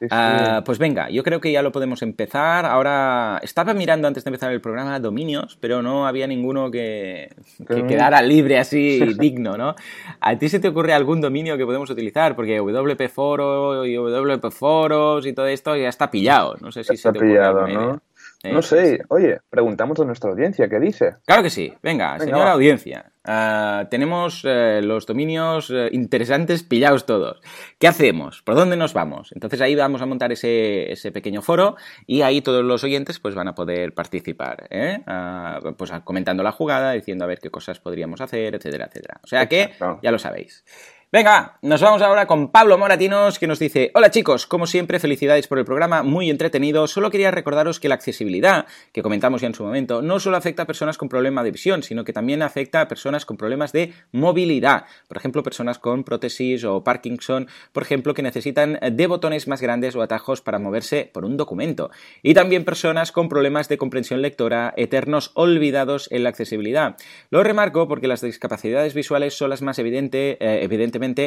[0.10, 2.66] Ah, pues venga, yo creo que ya lo podemos empezar.
[2.66, 7.36] Ahora, estaba mirando antes de empezar el programa dominios, pero no había ninguno que,
[7.68, 9.76] quedara libre así, digno, ¿no?
[10.22, 12.34] ¿A ti se te ocurre algún dominio que podemos utilizar?
[12.34, 16.56] Porque WP Foro y WP Foros y todo esto ya está pillado.
[16.62, 18.02] No sé si se te ocurre ¿no?
[18.44, 21.16] No sé, oye, preguntamos a nuestra audiencia, ¿qué dice?
[21.26, 27.42] Claro que sí, venga, señora audiencia, ah, tenemos eh, los dominios eh, interesantes pillados todos.
[27.80, 28.44] ¿Qué hacemos?
[28.44, 29.32] ¿Por dónde nos vamos?
[29.34, 33.48] Entonces ahí vamos a montar ese, pequeño foro y ahí todos los oyentes pues van
[33.48, 35.02] a poder participar, ¿eh?
[35.08, 39.20] ah, pues comentando la jugada, diciendo a ver qué cosas podríamos hacer, etcétera, etcétera.
[39.24, 39.72] O sea que
[40.02, 40.64] ya lo sabéis.
[41.10, 45.48] Venga, nos vamos ahora con Pablo Moratinos que nos dice, hola chicos, como siempre felicidades
[45.48, 49.56] por el programa, muy entretenido, solo quería recordaros que la accesibilidad, que comentamos ya en
[49.56, 52.82] su momento, no solo afecta a personas con problema de visión, sino que también afecta
[52.82, 58.14] a personas con problemas de movilidad, por ejemplo, personas con prótesis o Parkinson, por ejemplo,
[58.14, 61.90] que necesitan de botones más grandes o atajos para moverse por un documento,
[62.22, 66.98] y también personas con problemas de comprensión lectora eternos olvidados en la accesibilidad.
[67.30, 70.36] Lo remarco porque las discapacidades visuales son las más evidentes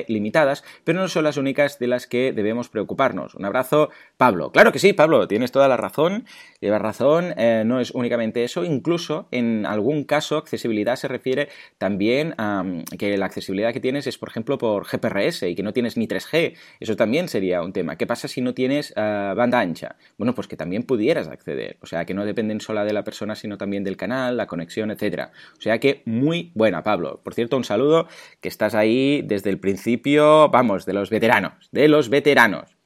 [0.09, 3.35] limitadas, pero no son las únicas de las que debemos preocuparnos.
[3.35, 4.50] Un abrazo, Pablo.
[4.50, 6.24] Claro que sí, Pablo, tienes toda la razón,
[6.61, 12.35] llevas razón, eh, no es únicamente eso, incluso en algún caso accesibilidad se refiere también
[12.38, 15.72] a mm, que la accesibilidad que tienes es, por ejemplo, por GPRS y que no
[15.72, 16.56] tienes ni 3G.
[16.80, 17.96] Eso también sería un tema.
[17.96, 19.96] ¿Qué pasa si no tienes eh, banda ancha?
[20.18, 21.76] Bueno, pues que también pudieras acceder.
[21.80, 24.90] O sea, que no dependen solo de la persona, sino también del canal, la conexión,
[24.90, 25.33] etcétera.
[25.59, 27.20] O sea que muy buena, Pablo.
[27.22, 28.09] Por cierto, un saludo
[28.40, 32.76] que estás ahí desde el principio, vamos, de los veteranos, de los veteranos.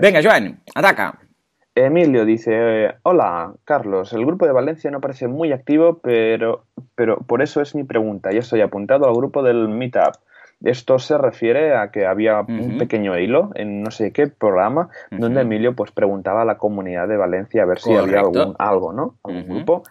[0.00, 1.18] Venga, Joan, ataca.
[1.74, 7.42] Emilio dice, hola Carlos, el grupo de Valencia no parece muy activo, pero, pero por
[7.42, 8.30] eso es mi pregunta.
[8.32, 10.16] Ya estoy apuntado al grupo del Meetup.
[10.62, 15.40] Esto se refiere a que había un pequeño hilo en no sé qué programa donde
[15.40, 19.14] Emilio pues preguntaba a la comunidad de Valencia a ver si había algún, algo, ¿no?
[19.24, 19.84] Algún grupo.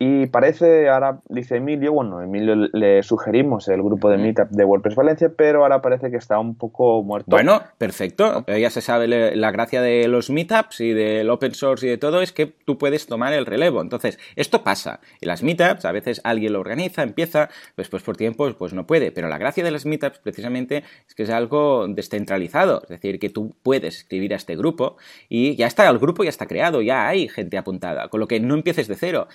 [0.00, 4.94] Y parece, ahora dice Emilio, bueno, Emilio le sugerimos el grupo de Meetup de WordPress
[4.94, 7.28] Valencia, pero ahora parece que está un poco muerto.
[7.28, 8.44] Bueno, perfecto.
[8.46, 12.22] Ya se sabe la gracia de los Meetups y del open source y de todo
[12.22, 13.82] es que tú puedes tomar el relevo.
[13.82, 15.00] Entonces, esto pasa.
[15.20, 19.10] Y las Meetups, a veces alguien lo organiza, empieza, después por tiempo, pues no puede.
[19.10, 22.82] Pero la gracia de las Meetups precisamente es que es algo descentralizado.
[22.84, 24.96] Es decir, que tú puedes escribir a este grupo
[25.28, 28.06] y ya está, el grupo ya está creado, ya hay gente apuntada.
[28.06, 29.26] Con lo que no empieces de cero.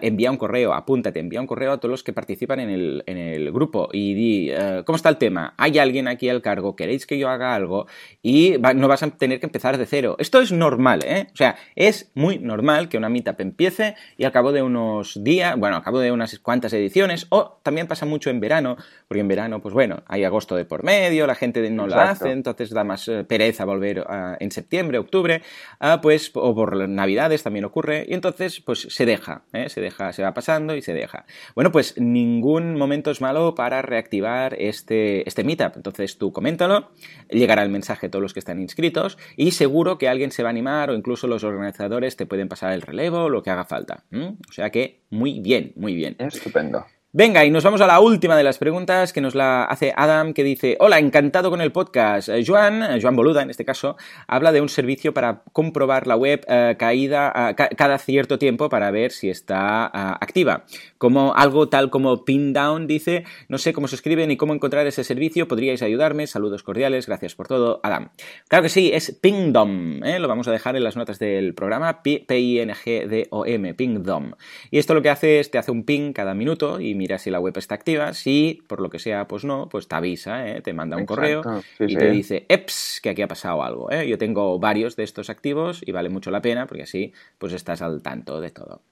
[0.00, 3.88] Envía un correo, apúntate, envía un correo a todos los que participan en el, grupo
[3.92, 5.54] y di, eh, ¿cómo está el tema?
[5.58, 6.76] ¿Hay alguien aquí al cargo?
[6.76, 7.86] ¿Queréis que yo haga algo?
[8.22, 10.16] Y no vas a tener que empezar de cero.
[10.18, 11.28] Esto es normal, ¿eh?
[11.32, 15.56] O sea, es muy normal que una meetup empiece y al cabo de unos días,
[15.58, 18.76] bueno, al cabo de unas cuantas ediciones, o también pasa mucho en verano,
[19.08, 22.30] porque en verano, pues bueno, hay agosto de por medio, la gente no lo hace,
[22.30, 24.04] entonces da más eh, pereza volver
[24.40, 25.42] en septiembre, octubre,
[25.80, 29.68] ah, pues, o por navidades también ocurre, y entonces, pues se deja, ¿eh?
[29.68, 31.26] se deja, se va pasando y se deja.
[31.54, 35.76] Bueno, pues ningún momento es malo para reactivar este, este meetup.
[35.76, 36.90] Entonces tú coméntalo,
[37.28, 40.48] llegará el mensaje a todos los que están inscritos y seguro que alguien se va
[40.48, 44.04] a animar o incluso los organizadores te pueden pasar el relevo, lo que haga falta.
[44.48, 46.16] O sea que muy bien, muy bien.
[46.18, 46.86] Estupendo.
[47.14, 50.32] Venga, y nos vamos a la última de las preguntas que nos la hace Adam,
[50.32, 52.30] que dice, hola, encantado con el podcast.
[52.30, 56.16] Eh, Joan, eh, Joan Boluda en este caso, habla de un servicio para comprobar la
[56.16, 59.84] web eh, caída cada cierto tiempo para ver si está
[60.22, 60.64] activa.
[60.96, 64.86] Como algo tal como pin down, dice, no sé cómo se escribe ni cómo encontrar
[64.86, 68.08] ese servicio, podríais ayudarme, saludos cordiales, gracias por todo, Adam.
[68.48, 73.74] Claro que sí, es pingdom, lo vamos a dejar en las notas del programa, P-I-N-G-D-O-M,
[73.74, 74.32] pingdom.
[74.70, 77.30] Y esto lo que hace es, te hace un ping cada minuto y mira si
[77.30, 78.14] la web está activa.
[78.14, 80.60] Si por lo que sea, pues no, pues te avisa, ¿eh?
[80.62, 81.42] te manda un correo
[81.80, 83.90] y te dice, eps, que aquí ha pasado algo.
[83.90, 84.06] ¿eh?
[84.08, 87.82] Yo tengo varios de estos activos y vale mucho la pena porque así pues estás
[87.82, 88.82] al tanto de todo.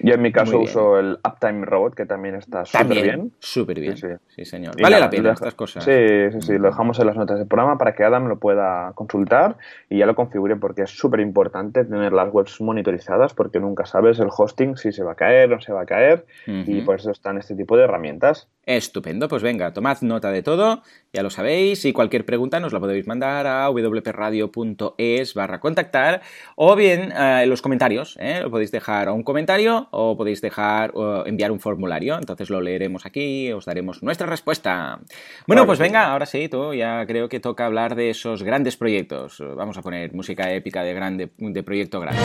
[0.00, 3.32] Yo en mi caso uso el Uptime Robot, que también está súper bien.
[3.38, 4.74] Súper bien, sí, señor.
[4.82, 5.84] vale la pena estas cosas.
[5.84, 5.92] Sí,
[6.32, 9.56] sí, sí, lo dejamos en las notas del programa para que Adam lo pueda consultar
[9.88, 14.18] y ya lo configure porque es súper importante tener las webs monitorizadas porque nunca sabes
[14.18, 16.96] el hosting si se va a caer o no se va a caer y por
[16.96, 18.48] eso están este tipo de herramientas.
[18.64, 22.80] Estupendo, pues venga, tomad nota de todo, ya lo sabéis, y cualquier pregunta nos la
[22.80, 26.22] podéis mandar a wpradio.es barra contactar
[26.56, 28.40] o bien eh, en los comentarios, ¿eh?
[28.40, 30.92] lo podéis dejar un comentario o podéis dejar
[31.26, 35.00] enviar un formulario, entonces lo leeremos aquí os daremos nuestra respuesta.
[35.46, 39.42] Bueno, pues venga, ahora sí, tú ya creo que toca hablar de esos grandes proyectos.
[39.56, 42.22] Vamos a poner música épica de, grande, de proyecto grande.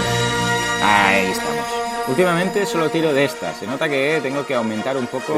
[0.81, 1.94] Ahí estamos.
[2.07, 3.57] Últimamente solo tiro de estas.
[3.57, 5.33] Se nota que tengo que aumentar un poco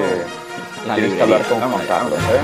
[0.85, 2.41] la Tienes que hablar con Juan Carlos, ¿eh?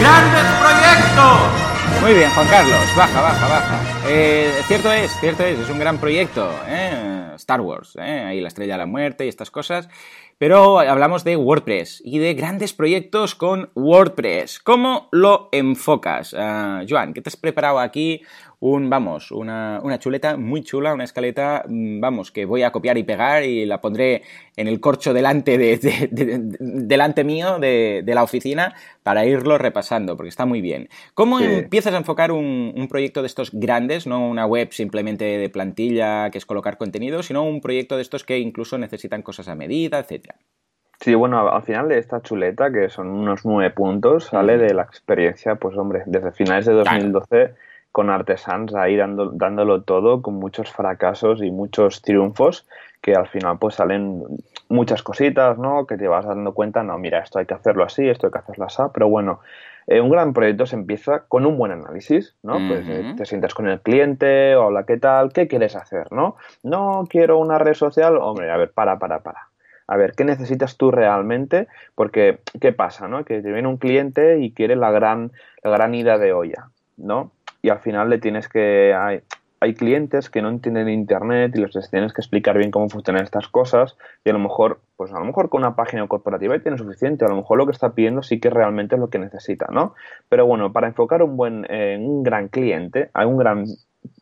[0.00, 2.00] ¡Grandes proyectos!
[2.02, 2.96] Muy bien, Juan Carlos.
[2.96, 3.80] Baja, baja, baja.
[4.06, 5.58] Eh, cierto es, cierto es.
[5.58, 6.50] Es un gran proyecto.
[6.66, 7.32] ¿eh?
[7.36, 7.96] Star Wars.
[7.96, 8.24] ¿eh?
[8.26, 9.88] Ahí la estrella de la muerte y estas cosas.
[10.36, 14.58] Pero hablamos de WordPress y de grandes proyectos con WordPress.
[14.60, 16.32] ¿Cómo lo enfocas?
[16.32, 18.22] Uh, Joan, ¿qué te has preparado aquí?
[18.64, 23.02] Un, vamos, una, chuleta muy chula, una escaleta, mm, vamos, que voy a copiar y
[23.02, 24.22] pegar y la pondré
[24.56, 25.78] en el corcho delante, de,
[26.10, 30.88] delante mío de, la oficina para irlo repasando, porque está muy bien.
[31.12, 36.30] ¿Cómo empiezas a enfocar un, proyecto de estos grandes, no una web simplemente de plantilla
[36.30, 39.98] que es colocar contenido, sino un proyecto de estos que incluso necesitan cosas a medida,
[39.98, 40.36] etcétera?
[41.00, 44.84] Sí, bueno, al final de esta chuleta, que son unos nueve puntos, sale de la
[44.84, 47.54] experiencia, pues hombre, desde finales de 2012
[47.94, 52.66] con Artesans ahí dando, dándolo todo, con muchos fracasos y muchos triunfos,
[53.00, 54.24] que al final pues salen
[54.68, 55.86] muchas cositas, ¿no?
[55.86, 58.40] Que te vas dando cuenta, no, mira, esto hay que hacerlo así, esto hay que
[58.40, 59.38] hacerlo así, pero bueno,
[59.86, 62.54] eh, un gran proyecto se empieza con un buen análisis, ¿no?
[62.66, 65.32] Pues eh, te sientas con el cliente, hola, ¿qué tal?
[65.32, 66.34] ¿Qué quieres hacer, no?
[66.64, 69.50] No quiero una red social, hombre, a ver, para, para, para.
[69.86, 71.68] a ver, ¿qué necesitas tú realmente?
[71.94, 73.06] Porque, ¿qué pasa?
[73.06, 73.24] ¿no?
[73.24, 75.30] Que te viene un cliente y quiere la gran,
[75.62, 77.30] la gran ida de olla, ¿no?
[77.64, 78.94] Y al final le tienes que...
[78.94, 79.22] Hay,
[79.60, 83.48] hay clientes que no entienden internet y les tienes que explicar bien cómo funcionan estas
[83.48, 87.24] cosas y a lo mejor, pues a lo mejor con una página corporativa tiene suficiente,
[87.24, 89.94] a lo mejor lo que está pidiendo sí que realmente es lo que necesita, ¿no?
[90.28, 93.64] Pero bueno, para enfocar un buen, eh, un gran cliente, a un gran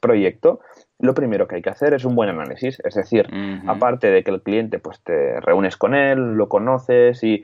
[0.01, 0.61] proyecto,
[1.01, 2.81] lo primero que hay que hacer es un buen análisis.
[2.85, 3.29] Es decir,
[3.67, 7.43] aparte de que el cliente, pues te reúnes con él, lo conoces y,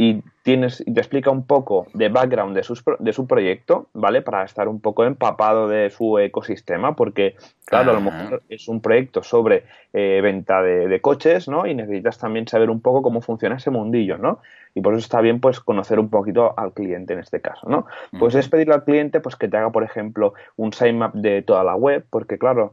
[0.00, 4.22] y tienes, y te explica un poco de background de, sus, de su proyecto, ¿vale?
[4.22, 7.34] Para estar un poco empapado de su ecosistema, porque,
[7.64, 11.66] claro, a lo mejor es un proyecto sobre eh, venta de, coches, ¿no?
[11.66, 14.38] Y necesitas también saber un poco cómo funciona ese mundillo, ¿no?
[14.72, 17.86] Y por eso está bien, pues, conocer un poquito al cliente en este caso, ¿no?
[18.20, 21.64] Pues es pedirle al cliente, pues, que te haga, por ejemplo, un sitemap de toda
[21.64, 22.72] la web, porque, claro,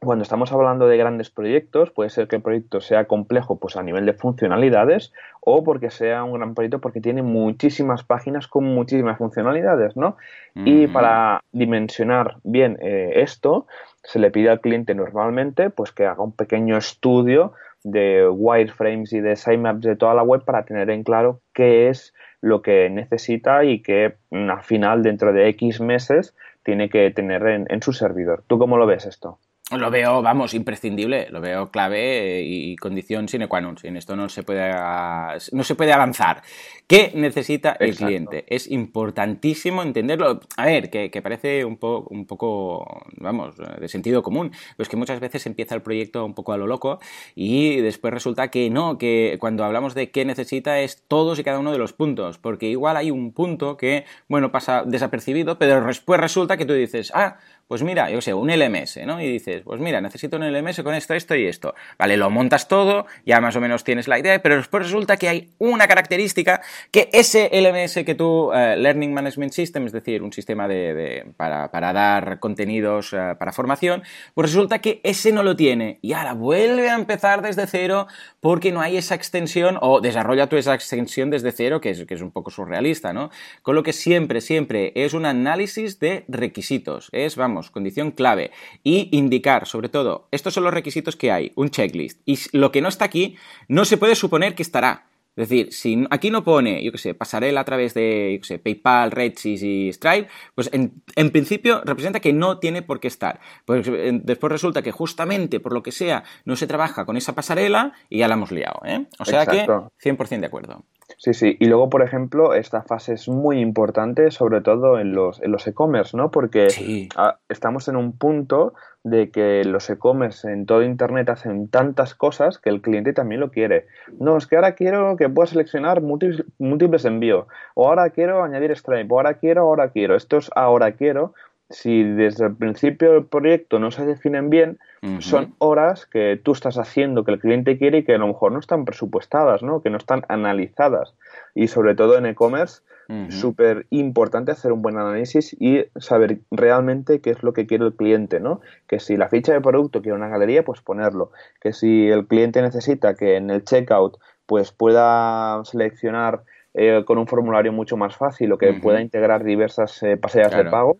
[0.00, 3.82] cuando estamos hablando de grandes proyectos, puede ser que el proyecto sea complejo pues a
[3.82, 9.18] nivel de funcionalidades o porque sea un gran proyecto porque tiene muchísimas páginas con muchísimas
[9.18, 10.16] funcionalidades, ¿no?
[10.54, 13.66] Y para dimensionar bien eh, esto,
[14.02, 17.52] se le pide al cliente normalmente pues que haga un pequeño estudio
[17.84, 22.12] de wireframes y de sitemaps de toda la web para tener en claro qué es
[22.40, 27.46] lo que necesita y que mm, al final, dentro de X meses, tiene que tener
[27.46, 28.44] en su servidor.
[28.46, 29.38] ¿Tú cómo lo ves esto?
[29.70, 33.76] Lo veo, vamos, imprescindible, lo veo clave y condición sine qua non.
[33.76, 36.40] Sin esto no se puede, no se puede avanzar.
[36.86, 38.46] ¿Qué necesita el cliente?
[38.48, 40.40] Es importantísimo entenderlo.
[40.56, 45.20] A ver, que, parece un, un poco, vamos, de sentido común, pero es que muchas
[45.20, 46.98] veces empieza el proyecto un poco a lo loco
[47.34, 51.58] y después resulta que no, que cuando hablamos de qué necesita es todos y cada
[51.58, 56.18] uno de los puntos, porque igual hay un punto que, bueno, pasa desapercibido, pero después
[56.18, 57.36] resulta que tú dices, ah,
[57.68, 59.20] pues mira, yo sé, un LMS, ¿no?
[59.20, 61.74] Y dices, pues mira, necesito un LMS con esto, esto y esto.
[61.98, 65.28] Vale, lo montas todo, ya más o menos tienes la idea, pero después resulta que
[65.28, 70.32] hay una característica que ese LMS que tú, eh, Learning Management System, es decir, un
[70.32, 74.02] sistema de, para, dar contenidos eh, para formación,
[74.32, 75.98] pues resulta que ese no lo tiene.
[76.00, 78.06] Y ahora vuelve a empezar desde cero
[78.40, 82.14] porque no hay esa extensión o desarrolla tú esa extensión desde cero, que es, que
[82.14, 83.30] es un poco surrealista, ¿no?
[83.60, 87.10] Con lo que siempre, siempre es un análisis de requisitos.
[87.12, 88.50] Es, vamos, condición clave.
[88.82, 92.20] Y indicar, sobre todo, estos son los requisitos que hay, un checklist.
[92.26, 93.36] Y lo que no está aquí,
[93.68, 95.08] no se puede suponer que estará.
[95.38, 98.46] Es decir, si aquí no pone, yo qué sé, pasarela a través de, yo qué
[98.46, 103.38] sé, PayPal, Redsys y Stripe, pues en, principio representa que no tiene por qué estar.
[103.64, 103.88] Pues
[104.24, 108.18] después resulta que justamente por lo que sea no se trabaja con esa pasarela y
[108.18, 109.06] ya la hemos liado, ¿eh?
[109.20, 110.84] O sea que 100% de acuerdo.
[111.16, 111.56] Sí, sí.
[111.58, 115.66] Y luego, por ejemplo, esta fase es muy importante, sobre todo en los en los
[115.66, 116.30] e-commerce, ¿no?
[116.30, 117.08] Porque
[117.48, 122.68] estamos en un punto de que los e-commerce en todo Internet hacen tantas cosas que
[122.68, 123.86] el cliente también lo quiere.
[124.18, 127.46] No, es que ahora quiero que pueda seleccionar múltiples, múltiples envíos.
[127.74, 129.08] O ahora quiero añadir Stripe.
[129.08, 130.14] O ahora quiero, ahora quiero.
[130.14, 131.32] Esto es ahora quiero
[131.70, 134.78] si desde el principio del proyecto no se definen bien,
[135.20, 138.52] son horas que tú estás haciendo que el cliente quiere y que a lo mejor
[138.52, 139.82] no están presupuestadas, ¿no?
[139.82, 141.14] que no están analizadas.
[141.54, 142.82] Y sobre todo en e-commerce,
[143.30, 147.94] súper importante hacer un buen análisis y saber realmente qué es lo que quiere el
[147.94, 148.60] cliente, ¿no?
[148.86, 151.32] Que si la ficha de producto quiere una galería, pues ponerlo.
[151.58, 156.42] Que si el cliente necesita que en el checkout pues pueda seleccionar
[156.74, 160.98] eh, con un formulario mucho más fácil o que pueda integrar diversas eh, de pago,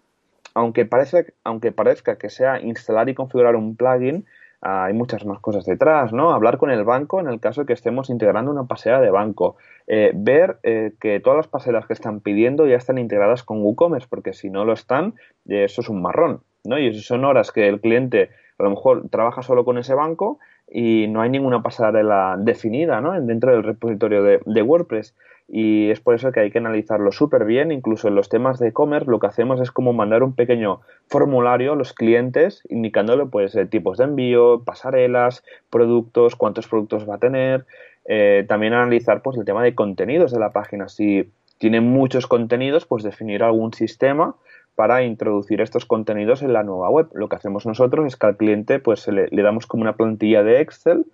[0.58, 4.26] aunque, parece, aunque parezca que sea instalar y configurar un plugin,
[4.60, 6.32] ah, hay muchas más cosas detrás, ¿no?
[6.32, 9.56] Hablar con el banco en el caso de que estemos integrando una pasera de banco.
[9.86, 14.08] Eh, ver eh, que todas las paseras que están pidiendo ya están integradas con WooCommerce,
[14.10, 15.14] porque si no lo están,
[15.48, 16.78] eh, eso es un marrón, ¿no?
[16.78, 20.40] Y eso son horas que el cliente a lo mejor trabaja solo con ese banco
[20.68, 23.18] y no hay ninguna pasarela definida, ¿no?
[23.20, 25.14] Dentro del repositorio de WordPress
[25.48, 27.72] y es por eso que hay que analizarlo súper bien.
[27.72, 31.72] Incluso en los temas de e-commerce lo que hacemos es como mandar un pequeño formulario
[31.72, 37.18] a los clientes indicándole pues eh, tipos de envío, pasarelas, productos, cuántos productos va a
[37.18, 37.64] tener.
[38.04, 40.88] Eh, también analizar pues el tema de contenidos de la página.
[40.88, 44.36] Si tiene muchos contenidos, pues definir algún sistema
[44.74, 47.08] para introducir estos contenidos en la nueva web.
[47.12, 50.60] Lo que hacemos nosotros es que al cliente pues le, damos como una plantilla de
[50.60, 51.06] Excel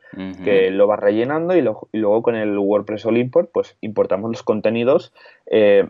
[0.45, 5.13] que lo va rellenando y, luego con el WordPress All Import pues importamos los contenidos
[5.47, 5.89] eh,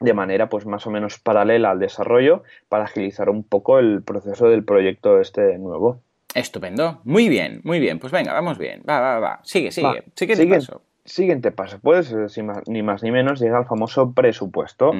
[0.00, 4.48] de manera pues más o menos paralela al desarrollo para agilizar un poco el proceso
[4.48, 6.00] del proyecto este nuevo.
[6.34, 7.00] Estupendo.
[7.04, 7.98] Muy bien, muy bien.
[7.98, 8.82] Pues venga, vamos bien.
[8.88, 9.40] Va, va, va.
[9.42, 10.04] Sigue, sigue.
[10.14, 10.58] sigue, sigue.
[11.08, 12.14] Siguiente paso, pues,
[12.66, 14.92] ni más ni menos llega al famoso presupuesto,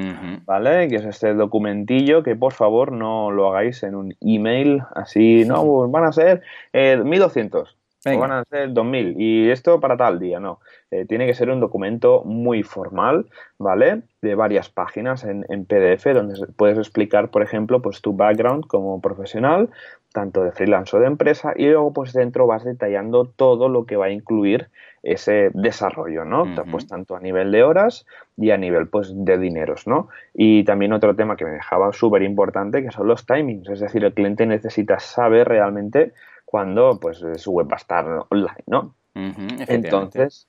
[0.43, 0.87] ¿vale?
[0.87, 5.63] Que es este documentillo que por favor no lo hagáis en un email así, no,
[5.63, 6.41] pues van a ser
[6.73, 7.77] eh, 1200.
[8.05, 10.59] van a ser 2.000 y esto para tal día, no.
[10.89, 13.27] Eh, tiene que ser un documento muy formal,
[13.59, 14.01] ¿vale?
[14.23, 18.99] De varias páginas en, en, PDF donde puedes explicar, por ejemplo, pues tu background como
[18.99, 19.69] profesional,
[20.11, 23.95] tanto de freelance o de empresa, y luego pues dentro vas detallando todo lo que
[23.95, 24.69] va a incluir
[25.03, 26.45] ese desarrollo, ¿no?
[26.69, 28.05] Pues tanto a nivel de horas
[28.37, 30.09] y a nivel pues de dineros, ¿no?
[30.33, 34.03] Y también otro tema que me dejaba súper importante que son los timings, es decir,
[34.03, 36.13] el cliente necesita saber realmente
[36.45, 38.95] cuándo pues su web va a estar online, ¿no?
[39.15, 40.47] Entonces,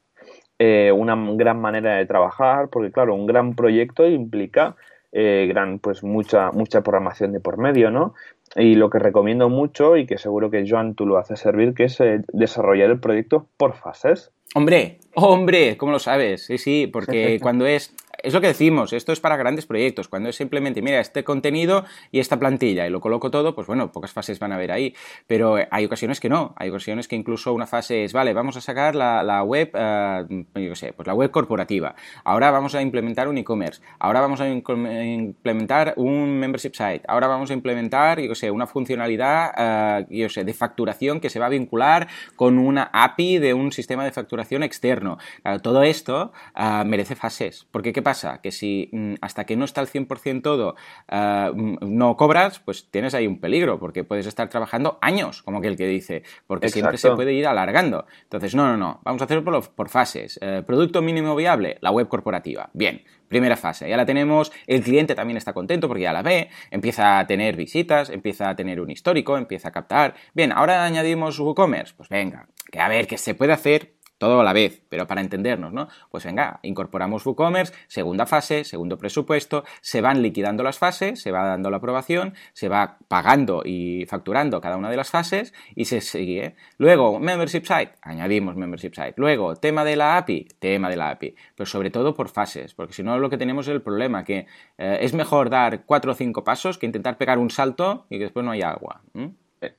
[0.58, 4.76] eh, una gran manera de trabajar, porque claro, un gran proyecto implica
[5.12, 8.14] eh, gran, pues mucha, mucha programación de por medio, ¿no?
[8.54, 11.84] Y lo que recomiendo mucho y que seguro que Joan tú lo haces servir, que
[11.84, 14.32] es eh, desarrollar el proyecto por fases.
[14.52, 16.46] Hombre, hombre, ¿cómo lo sabes?
[16.46, 20.28] Sí, sí, porque cuando es es lo que decimos, esto es para grandes proyectos, cuando
[20.28, 24.12] es simplemente, mira, este contenido y esta plantilla y lo coloco todo, pues bueno, pocas
[24.12, 24.94] fases van a haber ahí,
[25.26, 28.60] pero hay ocasiones que no, hay ocasiones que incluso una fase es, vale, vamos a
[28.60, 31.94] sacar la, web, uh, yo sé, pues la web corporativa,
[32.24, 37.50] ahora vamos a implementar un e-commerce, ahora vamos a implementar un membership site, ahora vamos
[37.50, 41.50] a implementar, yo sé, una funcionalidad, uh, yo sé, de facturación que se va a
[41.50, 45.18] vincular con una API de un sistema de facturación externo.
[45.42, 48.40] Claro, todo esto uh, merece fases, porque ¿qué pasa?
[48.40, 50.74] Que si mm, hasta que no está al 100% todo
[51.08, 55.60] ah, mm, no cobras, pues tienes ahí un peligro, porque puedes estar trabajando años, como
[55.60, 58.06] que el que dice, porque siempre se puede ir alargando.
[58.22, 60.38] Entonces, no, no, no, vamos a hacerlo por, fases.
[60.42, 62.70] Eh, producto mínimo viable, la web corporativa.
[62.72, 66.50] Bien, primera fase, ya la tenemos, el cliente también está contento porque ya la ve,
[66.70, 70.14] empieza a tener visitas, empieza a tener un histórico, empieza a captar.
[70.34, 74.44] Bien, ahora añadimos WooCommerce, pues venga, que a ver, qué se puede hacer todo a
[74.44, 75.88] la vez, pero para entendernos, ¿no?
[76.10, 81.46] Pues venga, incorporamos WooCommerce, segunda fase, segundo presupuesto, se van liquidando las fases, se va
[81.46, 86.02] dando la aprobación, se va pagando y facturando cada una de las fases y se
[86.02, 86.54] sigue.
[86.76, 89.14] Luego, Membership Site, añadimos Membership Site.
[89.16, 92.92] Luego, tema de la API, tema de la API, pero sobre todo por fases, porque
[92.92, 94.46] si no lo que tenemos es el problema que
[94.76, 98.24] eh, es mejor dar cuatro o cinco pasos que intentar pegar un salto y que
[98.24, 99.00] después no hay agua.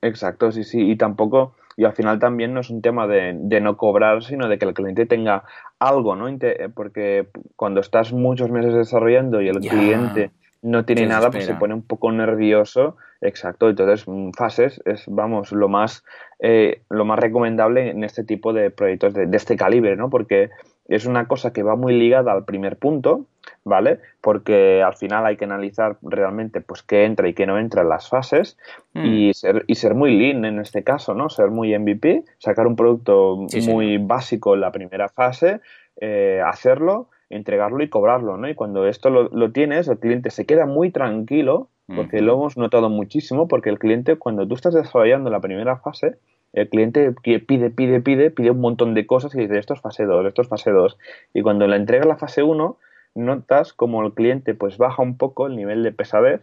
[0.01, 3.77] Exacto, sí, sí, y tampoco y al final también no es un tema de, no
[3.77, 5.43] cobrar, sino de que el cliente tenga
[5.79, 6.27] algo, ¿no?
[6.75, 11.73] Porque cuando estás muchos meses desarrollando y el cliente no tiene nada, pues se pone
[11.73, 12.97] un poco nervioso.
[13.21, 16.03] Exacto, entonces mm, fases es, vamos, lo más,
[16.39, 20.09] eh, lo más recomendable en este tipo de proyectos de, de este calibre, ¿no?
[20.09, 20.49] Porque
[20.87, 23.25] es una cosa que va muy ligada al primer punto,
[23.63, 23.99] ¿vale?
[24.21, 27.89] Porque al final hay que analizar realmente pues qué entra y qué no entra en
[27.89, 28.57] las fases
[28.93, 29.05] mm.
[29.05, 31.29] y, ser, y ser muy lean en este caso, ¿no?
[31.29, 35.61] Ser muy MVP, sacar un producto muy básico en la primera fase,
[35.99, 38.49] eh, hacerlo, entregarlo y cobrarlo, ¿no?
[38.49, 42.55] Y cuando esto lo, lo, tienes, el cliente se queda muy tranquilo, porque lo hemos
[42.55, 46.15] notado muchísimo, porque el cliente cuando tú estás desarrollando la primera fase,
[46.53, 50.05] el cliente pide, pide, pide, pide un montón de cosas y dice esto es fase
[50.05, 50.97] 2, esto es fase 2.
[51.33, 52.77] Y cuando le entrega la fase 1,
[53.15, 56.41] notas como el cliente pues baja un poco el nivel de pesadez,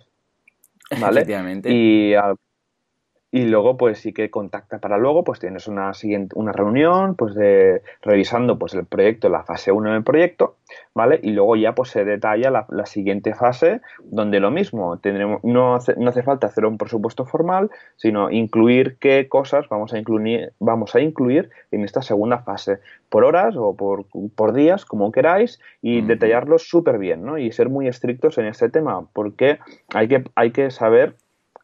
[1.00, 1.24] ¿vale?
[1.64, 2.36] Y al
[3.30, 7.34] y luego pues sí que contacta para luego, pues tienes una siguiente, una reunión, pues
[7.34, 10.56] de revisando pues el proyecto, la fase 1 del proyecto,
[10.94, 11.20] ¿vale?
[11.22, 15.74] Y luego ya pues se detalla la, la siguiente fase, donde lo mismo, tendremos, no
[15.74, 20.52] hace, no hace falta hacer un presupuesto formal, sino incluir qué cosas vamos a incluir,
[20.58, 22.78] vamos a incluir en esta segunda fase,
[23.10, 27.36] por horas o por, por días, como queráis, y detallarlo súper bien, ¿no?
[27.36, 29.58] Y ser muy estrictos en este tema, porque
[29.92, 31.16] hay que, hay que saber,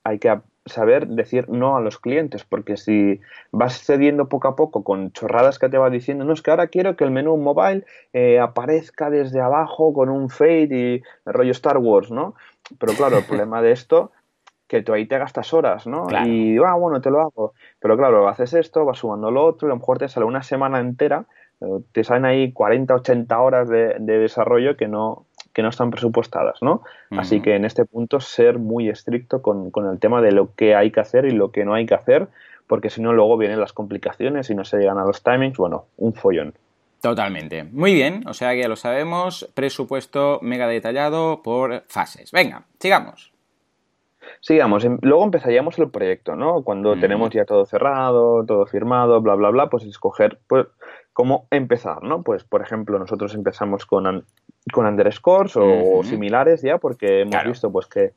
[0.05, 0.29] hay que
[0.67, 3.21] saber decir no a los clientes, porque si
[3.53, 6.69] vas cediendo poco a poco con chorradas que te va diciendo, no es que ahora
[6.69, 11.79] quiero que el menú mobile eh, aparezca desde abajo con un fade y rollo Star
[11.79, 12.35] Wars, ¿no?
[12.79, 14.13] Pero claro, el problema de esto
[14.67, 16.07] que tú ahí te gastas horas, ¿no?
[16.27, 17.53] Y, ah, bueno, te lo hago.
[17.79, 20.43] Pero claro, haces esto, vas sumando lo otro, y a lo mejor te sale una
[20.43, 21.27] semana entera,
[21.61, 26.61] eh, te salen ahí 40, 80 horas de desarrollo que no, que no están presupuestadas,
[26.61, 26.83] ¿no?
[27.11, 30.91] Así que en este punto ser muy estricto con, el tema de lo que hay
[30.91, 32.27] que hacer y lo que no hay que hacer,
[32.67, 35.87] porque si no luego vienen las complicaciones y no se llegan a los timings, bueno,
[35.97, 36.55] un follón.
[37.01, 37.65] Totalmente.
[37.65, 42.33] Muy bien, o sea que ya lo sabemos, presupuesto mega detallado por fases.
[42.33, 43.33] Venga, sigamos.
[44.41, 46.63] Sigamos, em, luego empezaríamos el proyecto, ¿no?
[46.63, 50.67] Cuando tenemos ya todo cerrado, todo firmado, bla, bla, bla, pues escoger pues,
[51.13, 52.23] cómo empezar, ¿no?
[52.23, 54.25] Pues, por ejemplo, nosotros empezamos con
[54.73, 58.13] con underscores o, similares ya, porque hemos visto pues que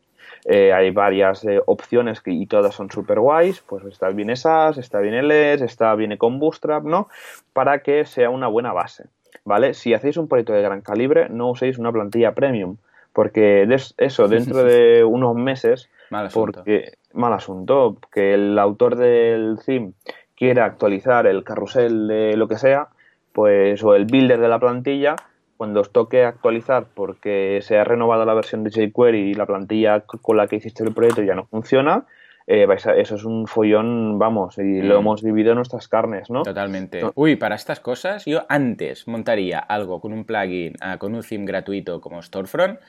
[0.46, 4.78] eh, hay varias eh, opciones que, y todas son super guays, pues está bien SAS,
[4.78, 7.10] está bien LS, está bien con Bootstrap, ¿no?
[7.54, 9.06] Para que sea una buena base,
[9.44, 9.74] ¿vale?
[9.74, 12.78] Si hacéis un proyecto de gran calibre, no uséis una plantilla premium,
[13.12, 13.68] porque
[13.98, 16.60] eso, dentro de unos meses, mal asunto.
[16.60, 19.94] porque mal asunto, que el autor del theme
[20.36, 22.90] quiera actualizar el carrusel de lo que sea,
[23.34, 25.16] pues o el builder de la plantilla,
[25.58, 30.02] cuando os toque actualizar porque se ha renovado la versión de jQuery y la plantilla
[30.02, 32.06] con la que hiciste el proyecto ya no funciona,
[32.50, 35.00] eh, eso es un follón, vamos, y lo mm.
[35.00, 36.44] hemos vivido en nuestras carnes, ¿no?
[36.44, 37.02] Totalmente.
[37.16, 41.46] Uy, para estas cosas yo antes montaría algo con un plugin, ah, con un theme
[41.46, 42.80] gratuito como Storefront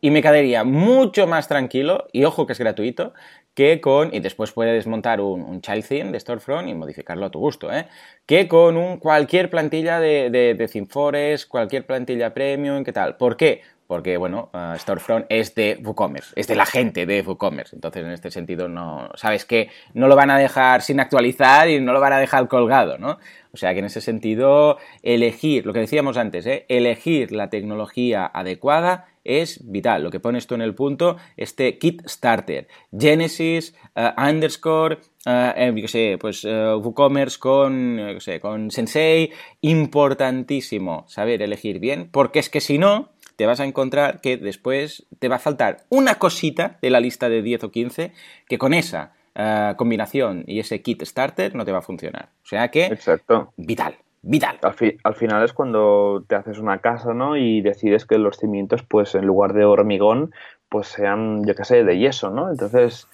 [0.00, 3.12] y me quedaría mucho más tranquilo, y ojo que es gratuito,
[3.54, 7.38] que con, y después puedes montar un, child theme de Storefront y modificarlo a tu
[7.38, 7.86] gusto, ¿eh?
[8.26, 13.16] que con un, cualquier plantilla de, de, de cualquier plantilla premium, ¿qué tal?
[13.16, 13.62] ¿Por qué?
[13.92, 17.76] porque bueno, uh, Storefront es de WooCommerce, es de la gente de WooCommerce.
[17.76, 21.78] Entonces, en este sentido, no, sabes que no lo van a dejar sin actualizar y
[21.78, 23.18] no lo van a dejar colgado, ¿no?
[23.52, 26.64] O sea que en ese sentido, elegir, lo que decíamos antes, ¿eh?
[26.70, 30.02] elegir la tecnología adecuada es vital.
[30.02, 35.88] Lo que pones tú en el punto, este kit starter, Genesis, uh, underscore, uh, yo
[35.88, 42.60] sé, pues WooCommerce con, yo sé, con Sensei, importantísimo saber elegir bien, porque es que
[42.60, 46.90] si no, te vas a encontrar que después te va a faltar una cosita de
[46.90, 48.12] la lista de 10 o 15
[48.46, 52.28] que con esa eh, combinación y ese kit starter no te va a funcionar.
[52.42, 53.52] O sea que, Exacto.
[53.56, 53.96] vital.
[54.24, 54.58] Vital.
[54.62, 57.36] Al, final es cuando te haces una casa, ¿no?
[57.36, 60.32] Y decides que los cimientos, pues en lugar de hormigón,
[60.68, 62.48] pues sean, yo qué sé, de yeso, ¿no?
[62.48, 63.08] Entonces,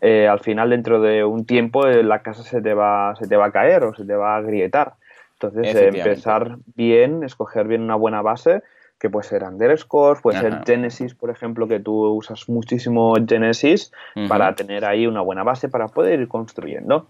[0.00, 3.36] eh, al final, dentro de un tiempo, eh, la casa se te, va, se te
[3.36, 4.94] va a caer o se te va a agrietar.
[5.34, 8.62] Entonces, empezar bien, escoger bien una buena base
[8.98, 13.92] que puede ser Underscore, puede ser Genesis, por ejemplo, que tú usas muchísimo Genesis
[14.28, 17.06] para tener ahí una buena base para poder ir construyendo.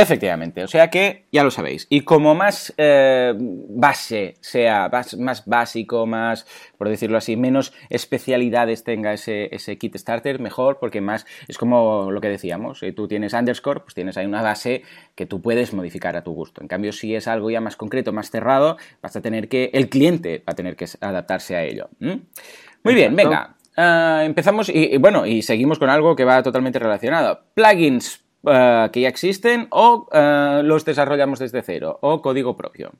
[0.00, 1.88] Efectivamente, o sea que ya lo sabéis.
[1.90, 4.88] Y como más eh, base sea,
[5.18, 6.46] más, básico, más,
[6.76, 12.12] por decirlo así, menos especialidades tenga ese, ese, kit starter, mejor, porque más es como
[12.12, 12.78] lo que decíamos.
[12.78, 14.82] Si tú tienes underscore, pues tienes ahí una base
[15.16, 16.62] que tú puedes modificar a tu gusto.
[16.62, 19.88] En cambio, si es algo ya más concreto, más cerrado, vas a tener que, el
[19.88, 21.88] cliente va a tener que adaptarse a ello.
[21.98, 23.56] Muy bien, venga.
[23.76, 27.42] Ah, empezamos y, bueno, y seguimos con algo que va totalmente relacionado.
[27.54, 32.92] Plugins eh, que ya existen o eh, los desarrollamos desde cero o código propio?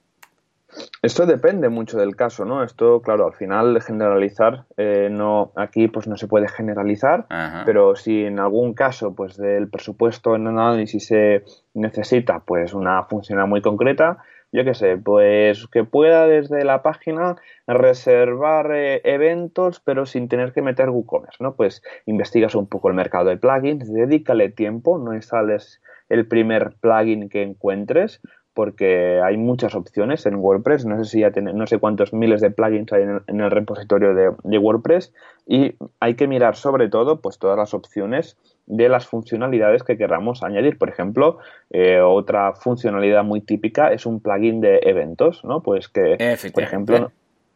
[1.02, 2.62] Esto depende mucho del caso, ¿no?
[2.62, 7.26] Esto, claro, al final generalizar, eh, no, aquí pues no se puede generalizar,
[7.64, 13.48] pero si en algún caso, pues del presupuesto en análisis se necesita, pues una función
[13.48, 14.18] muy concreta,
[14.52, 17.36] yo qué sé, pues que pueda desde la página
[17.66, 21.54] reservar eh, eventos, pero sin tener que meter WooCommerce, ¿no?
[21.54, 27.28] Pues investigas un poco el mercado de plugins, dedícale tiempo, no instales el primer plugin
[27.28, 28.20] que encuentres,
[28.58, 30.84] porque hay muchas opciones en WordPress.
[30.84, 34.14] No sé si ya tiene, no sé cuántos miles de plugins hay en el, repositorio
[34.14, 35.14] de, WordPress
[35.46, 38.36] y hay que mirar sobre todo pues todas las opciones
[38.68, 40.78] de las funcionalidades que queramos añadir.
[40.78, 41.38] Por ejemplo,
[41.70, 45.62] eh, otra funcionalidad muy típica es un plugin de eventos, ¿no?
[45.62, 47.10] Pues que, por ejemplo,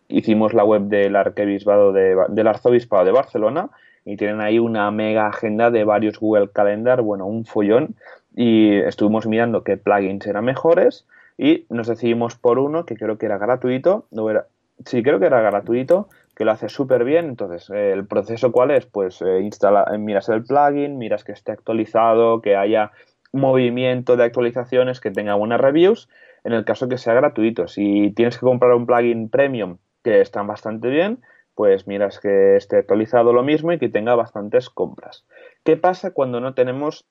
[0.09, 3.71] hicimos la web del arquebispado del arzobispado de Barcelona
[4.05, 7.95] y tienen ahí una mega agenda de varios Google Calendar, bueno, un follón
[8.35, 11.07] y estuvimos mirando qué plugins eran mejores
[11.37, 14.47] y nos decidimos por uno que creo que era gratuito, no era,
[14.87, 16.09] sí creo que era gratuito,
[16.45, 20.99] lo hace súper bien, entonces el proceso cuál es, pues eh, instala, miras el plugin,
[20.99, 22.93] miras que esté actualizado, que haya
[23.33, 26.09] movimiento de actualizaciones, que tenga buenas reviews,
[26.45, 30.47] en el caso que sea gratuito, si tienes que comprar un plugin premium que están
[30.47, 31.21] bastante bien,
[31.55, 35.25] pues miras que esté actualizado lo mismo y que tenga bastantes compras.
[35.65, 37.07] ¿Qué pasa cuando no tenemos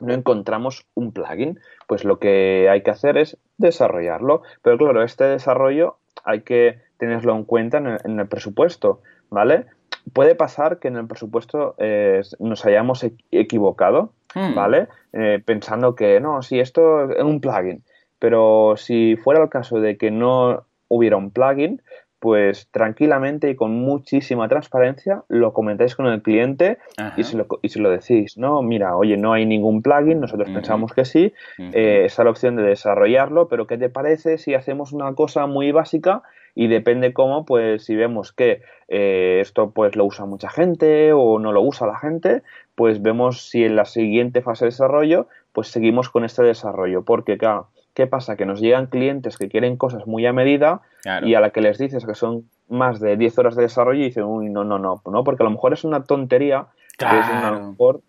[0.00, 4.42] no encontramos un plugin, pues lo que hay que hacer es desarrollarlo.
[4.62, 9.66] Pero claro, este desarrollo hay que tenerlo en cuenta en el, presupuesto, ¿vale?
[10.12, 14.54] Puede pasar que en el presupuesto eh, nos hayamos equivocado, hmm.
[14.54, 14.88] ¿vale?
[15.12, 17.84] Eh, pensando que no, si esto es un plugin,
[18.18, 21.82] pero si fuera el caso de que no hubiera un plugin,
[22.18, 26.78] pues tranquilamente y con muchísima transparencia lo comentáis con el cliente
[27.16, 28.62] y se, lo, y se, lo, decís, ¿no?
[28.62, 32.62] Mira, oye, no hay ningún plugin, nosotros pensamos que sí, eh, está la opción de
[32.62, 36.22] desarrollarlo, pero ¿qué te parece si hacemos una cosa muy básica
[36.54, 41.38] y depende cómo, pues si vemos que eh, esto pues lo usa mucha gente o
[41.38, 42.42] no lo usa la gente,
[42.74, 47.36] pues vemos si en la siguiente fase de desarrollo, pues seguimos con este desarrollo, porque
[47.36, 48.36] claro, ¿Qué pasa?
[48.36, 50.82] Que nos llegan clientes que quieren cosas muy a medida
[51.22, 54.04] y a la que les dices que son más de 10 horas de desarrollo y
[54.04, 56.66] dicen, uy, no, no, no, no, porque a lo mejor es una tontería,
[56.98, 58.02] es a lo mejor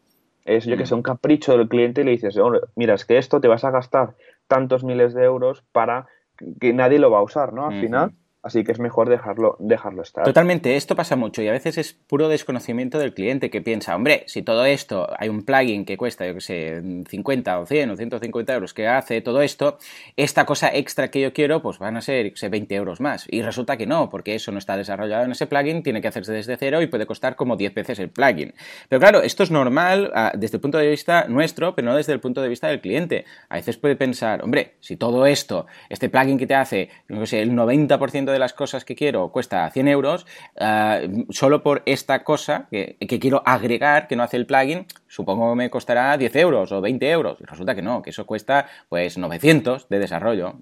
[0.44, 0.98] es yo que sé, mm.
[0.98, 2.38] un capricho del cliente y le dices,
[2.76, 4.16] mira, es que esto te vas a gastar
[4.50, 6.08] tantos miles de euros para
[6.60, 7.68] que nadie lo va a usar, ¿no?
[7.68, 8.12] Al final
[8.48, 10.24] Así que es mejor dejarlo, dejarlo estar.
[10.24, 14.24] Totalmente, esto pasa mucho y a veces es puro desconocimiento del cliente que piensa, hombre,
[14.28, 17.98] si todo esto, hay un plugin que cuesta, yo que sé, 50 o 100 o
[17.98, 19.80] 150 euros que hace todo esto,
[20.16, 23.26] esta cosa extra que yo quiero, pues van a ser, sé, 20 euros más.
[23.30, 26.32] Y resulta que no, porque eso no está desarrollado en ese plugin, tiene que hacerse
[26.32, 28.54] desde cero y puede costar como 10 veces el plugin.
[28.88, 32.14] Pero claro, esto es normal ah, desde el punto de vista nuestro, pero no desde
[32.14, 33.26] el punto de vista del cliente.
[33.50, 37.42] A veces puede pensar, hombre, si todo esto, este plugin que te hace, no sé,
[37.42, 40.26] el 90% de las cosas que quiero cuesta 100 euros,
[40.56, 45.56] eh, solo por esta cosa que, quiero agregar, que no hace el plugin, supongo que
[45.56, 47.38] me costará 10 euros o 20 euros.
[47.42, 50.56] Y resulta que no, que eso cuesta pues 900 de desarrollo.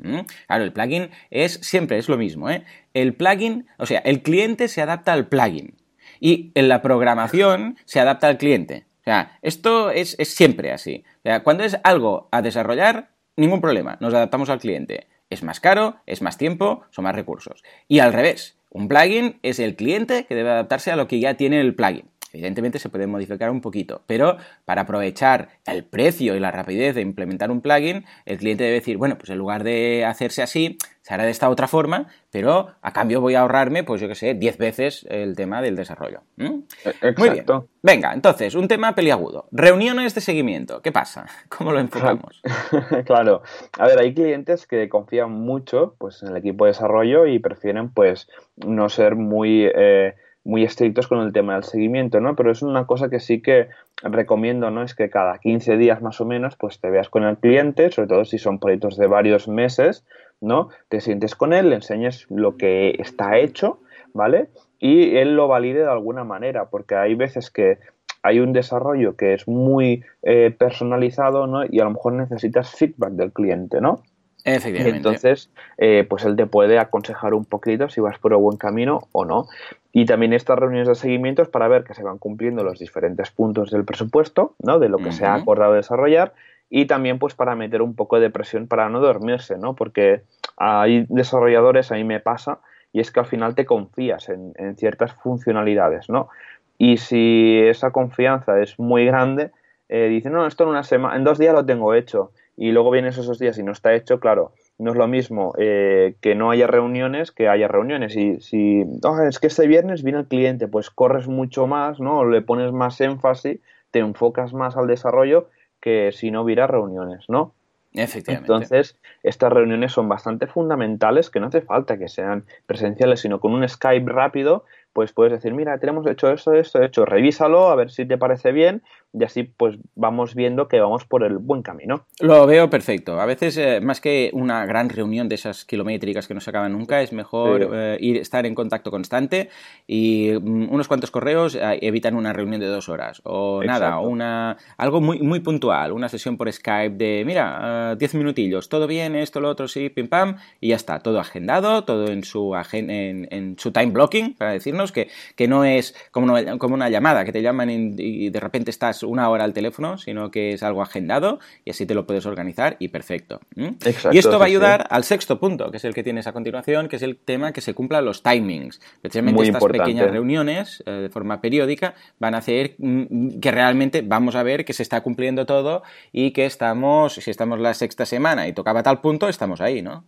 [0.47, 2.49] Claro, el plugin es siempre, es lo mismo.
[2.49, 2.63] ¿eh?
[2.93, 5.75] El plugin, o sea, el cliente se adapta al plugin.
[6.19, 8.85] Y en la programación se adapta al cliente.
[9.01, 11.03] O sea, esto es, es siempre así.
[11.43, 16.21] Cuando es algo a desarrollar, ningún problema, nos adaptamos al cliente es más caro, es
[16.21, 17.63] más tiempo, son más recursos.
[17.87, 21.35] Y al revés, un plugin es el cliente que debe adaptarse a lo que ya
[21.35, 22.09] tiene el plugin.
[22.33, 27.01] Evidentemente se puede modificar un poquito, pero para aprovechar el precio y la rapidez de
[27.01, 31.13] implementar un plugin, el cliente debe decir, bueno, pues en lugar de hacerse así, se
[31.13, 34.33] hará de esta otra forma, pero a cambio voy a ahorrarme, pues yo qué sé,
[34.33, 36.21] 10 veces el tema del desarrollo.
[36.35, 37.21] Exacto.
[37.21, 37.45] Muy bien.
[37.83, 39.47] Venga, entonces, un tema peliagudo.
[39.51, 40.81] Reuniones de seguimiento.
[40.81, 41.27] ¿Qué pasa?
[41.47, 42.41] ¿Cómo lo enfocamos?
[43.05, 43.43] claro.
[43.77, 47.91] A ver, hay clientes que confían mucho pues, en el equipo de desarrollo y prefieren
[47.91, 49.69] pues no ser muy...
[49.75, 50.15] Eh,
[50.47, 52.35] muy estrictos con el tema del seguimiento, ¿no?
[52.35, 53.69] Pero es una cosa que sí que
[54.03, 54.83] recomiendo, ¿no?
[54.83, 58.07] Es que cada 15 días más o menos, pues te veas con el cliente, sobre
[58.07, 60.05] todo si son proyectos de varios meses,
[60.41, 60.69] ¿no?
[60.89, 63.79] Te sientes con él, le enseñes lo que está hecho,
[64.13, 64.49] ¿vale?
[64.79, 67.79] Y él lo valide de alguna manera, porque hay veces que
[68.23, 71.63] hay un desarrollo que es muy eh, personalizado, ¿no?
[71.69, 74.01] Y a lo mejor necesitas feedback del cliente, ¿no?
[74.45, 74.97] Efectivamente.
[74.97, 79.07] Entonces, eh, pues él te puede aconsejar un poquito si vas por el buen camino
[79.11, 79.47] o no.
[79.91, 83.31] Y también estas reuniones de seguimiento es para ver que se van cumpliendo los diferentes
[83.31, 84.77] puntos del presupuesto, ¿no?
[84.77, 86.33] De lo que se ha acordado desarrollar
[86.69, 89.75] y también pues para meter un poco de presión para no dormirse, ¿no?
[89.75, 90.21] Porque
[90.57, 92.59] hay desarrolladores, a mí me pasa,
[92.91, 96.29] y es que al final te confías en, ciertas funcionalidades, ¿no?
[96.77, 99.51] Y si esa confianza es muy grande,
[99.89, 102.91] eh, dicen, no, esto en una semana, en dos días lo tengo hecho, y luego
[102.91, 106.51] vienes esos días y no está hecho, claro, no es lo mismo eh, que no
[106.51, 108.15] haya reuniones que haya reuniones.
[108.15, 112.25] Y si ah, es que este viernes viene el cliente, pues corres mucho más, ¿no?
[112.25, 113.59] Le pones más énfasis,
[113.91, 115.47] te enfocas más al desarrollo
[115.85, 117.53] que si no hubiera reuniones, ¿no?
[117.93, 118.51] Efectivamente.
[118.51, 123.53] Entonces, estas reuniones son bastante fundamentales, que no hace falta que sean presenciales, sino con
[123.53, 124.65] un Skype rápido
[124.95, 128.53] pues puedes decir, mira, tenemos hecho esto, esto, hecho, revísalo, a ver si te parece
[128.53, 128.81] bien,
[129.11, 132.05] y así pues vamos viendo que vamos por el buen camino.
[132.21, 133.19] Lo veo perfecto.
[133.19, 136.71] A veces, eh, más que una gran reunión de esas kilométricas que no se acaban
[136.71, 139.49] nunca, es mejor eh, ir, estar en contacto constante
[139.85, 143.21] y mm, unos cuantos correos eh, evitan una reunión de dos horas.
[143.25, 148.69] O nada, una, algo muy, muy puntual, una sesión por Skype de, mira, diez minutillos,
[148.69, 152.23] todo bien, esto, lo otro, sí, pim pam, y ya está, todo agendado, todo en
[152.23, 156.75] su, en, en su time blocking, para decirnos que, que no es como una, como
[156.75, 160.53] una llamada, que te llaman y, de repente estás una hora al teléfono, sino que
[160.53, 163.39] es algo agendado y así te lo puedes organizar y perfecto.
[163.55, 166.87] y esto va a ayudar al sexto punto, que es el que tienes a continuación,
[166.87, 168.79] que es el tema que se cumplan los timings.
[169.01, 174.35] Precisamente estas pequeñas reuniones eh, de forma periódica van a hacer mm, que realmente vamos
[174.35, 178.47] a ver que se está cumpliendo todo y que estamos, si estamos la sexta semana
[178.47, 180.03] y tocaba tal punto, estamos ahí, ¿no?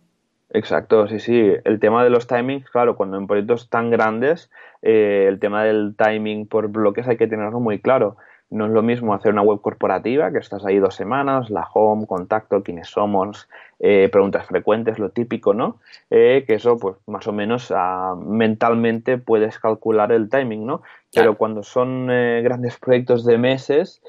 [0.50, 1.52] Exacto, sí, sí.
[1.64, 4.50] El tema de los timings, claro, cuando en proyectos tan grandes,
[4.82, 8.16] eh, el tema del timing por bloques hay que tenerlo muy claro.
[8.50, 12.06] No es lo mismo hacer una web corporativa, que estás ahí dos semanas, la home,
[12.06, 13.46] contacto, quiénes somos,
[13.78, 15.76] eh, preguntas frecuentes, lo típico, ¿no?
[16.08, 20.82] Eh, que eso, pues más o menos ah, mentalmente puedes calcular el timing, ¿no?
[21.12, 24.00] Pero cuando son grandes proyectos de meses,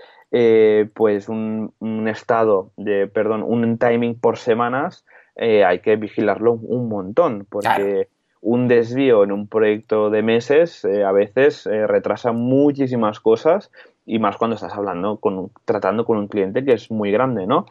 [0.94, 5.04] pues un, un, estado de, perdón, un timing por semanas,
[5.42, 8.10] eh, hay que vigilarlo un montón, porque
[8.42, 13.72] un desvío en un proyecto de meses eh, a veces eh, retrasa muchísimas cosas
[14.06, 17.66] y más cuando estás hablando, con, tratando con un cliente que es muy grande, ¿no?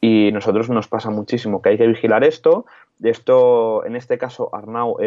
[0.00, 2.66] Y nosotros nos pasa muchísimo que hay que vigilar esto.
[3.02, 4.98] Esto, en este caso, Arnau,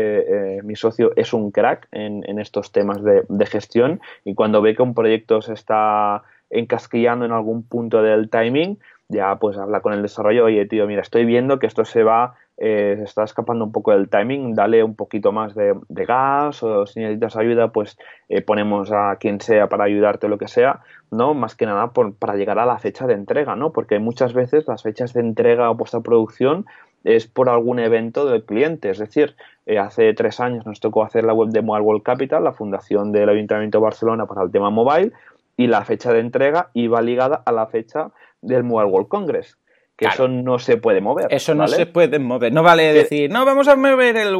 [0.63, 4.81] mi socio, es un crack en, estos temas de, de, gestión y cuando ve que
[4.81, 10.01] un proyecto se está encasquillando en algún punto del timing, ya pues habla con el
[10.01, 13.71] desarrollo, oye tío, mira, estoy viendo que esto se va eh, se está escapando un
[13.71, 17.97] poco del timing, dale un poquito más de, gas o si necesitas ayuda, pues
[18.29, 20.81] eh, ponemos a quien sea para ayudarte o lo que sea,
[21.11, 21.35] ¿no?
[21.35, 23.71] Más que nada para llegar a la fecha de entrega, ¿no?
[23.73, 26.65] Porque muchas veces las fechas de entrega o producción
[27.03, 28.89] es por algún evento del cliente.
[28.89, 29.35] Es decir,
[29.65, 33.11] eh, hace tres años nos tocó hacer la web de Mobile World Capital, la fundación
[33.11, 35.11] del Ayuntamiento de Barcelona para el tema mobile,
[35.55, 39.57] y la fecha de entrega iba ligada a la fecha del Mobile World Congress.
[39.97, 41.25] Que eso no se puede mover.
[41.31, 42.53] Eso no se puede mover.
[42.53, 44.37] No vale decir, no, vamos a mover el,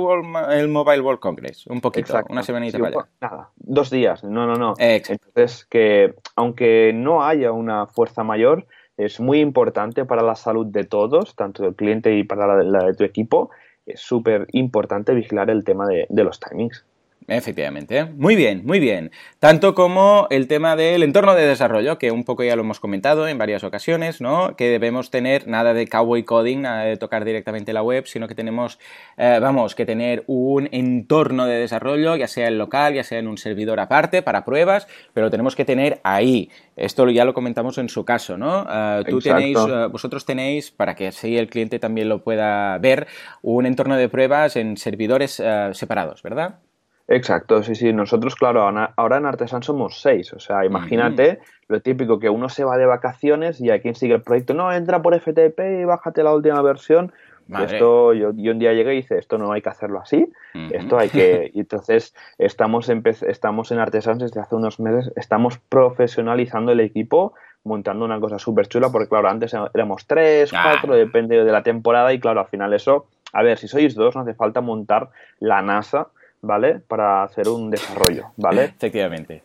[0.51, 1.65] el Mobile World Congress.
[1.65, 3.07] Un poquito, una semanita para allá.
[3.19, 4.23] Nada, dos días.
[4.23, 4.75] No, no, no.
[4.77, 10.83] Entonces, que aunque no haya una fuerza mayor, es muy importante para la salud de
[10.83, 13.49] todos, tanto del cliente y para la, de tu equipo.
[13.87, 16.85] Es súper importante vigilar el tema de, de los timings.
[17.29, 18.05] Efectivamente.
[18.05, 19.11] Muy bien, muy bien.
[19.39, 23.27] Tanto como el tema del entorno de desarrollo, que un poco ya lo hemos comentado
[23.27, 24.55] en varias ocasiones, ¿no?
[24.55, 28.35] Que debemos tener nada de cowboy coding, nada de tocar directamente la web, sino que
[28.35, 28.79] tenemos,
[29.17, 33.27] eh, vamos, que tener un entorno de desarrollo, ya sea en local, ya sea en
[33.27, 36.49] un servidor aparte para pruebas, pero tenemos que tener ahí.
[36.77, 38.65] Esto ya lo comentamos en su caso, ¿no?
[38.71, 43.05] Eh, tú tenéis, eh, vosotros tenéis, para que así el cliente también lo pueda ver,
[43.41, 46.59] un entorno de pruebas en servidores separados, ¿verdad?
[47.07, 47.93] Exacto, sí, sí.
[47.93, 48.63] Nosotros, claro,
[48.95, 50.33] ahora en Artesan somos seis.
[50.33, 54.15] O sea, imagínate lo típico que uno se va de vacaciones y hay quien sigue
[54.15, 54.53] el proyecto.
[54.53, 57.13] No, entra por FTP y bájate la última versión.
[57.49, 60.29] Esto, yo, un día llegué y hice, esto no hay que hacerlo así,
[60.71, 61.49] esto hay que...
[61.53, 68.03] Y entonces estamos, estamos en Artesan desde hace unos meses, estamos profesionalizando el equipo, montando
[68.03, 72.19] una cosa súper chula, porque claro, antes éramos tres, cuatro, depende de la temporada y
[72.19, 76.09] claro, al final eso, a ver, si sois dos, no hace falta montar la NASA
[76.47, 76.79] ¿vale?
[76.79, 78.63] Para hacer un desarrollo, ¿vale?
[78.77, 79.43] Efectivamente.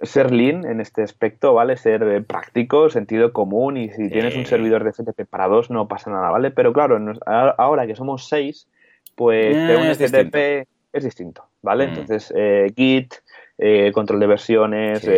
[0.00, 1.76] Ser lean en este aspecto, ¿vale?
[1.76, 5.86] Ser eh, práctico, sentido común y si tienes un servidor de FTP para dos no
[5.86, 6.50] pasa nada, ¿vale?
[6.50, 8.66] Pero claro, ahora que somos seis,
[9.14, 11.86] pues eh, un FTP es distinto, ¿vale?
[11.86, 11.90] Mm.
[11.90, 13.14] Entonces, eh, Git,
[13.92, 15.08] control de versiones,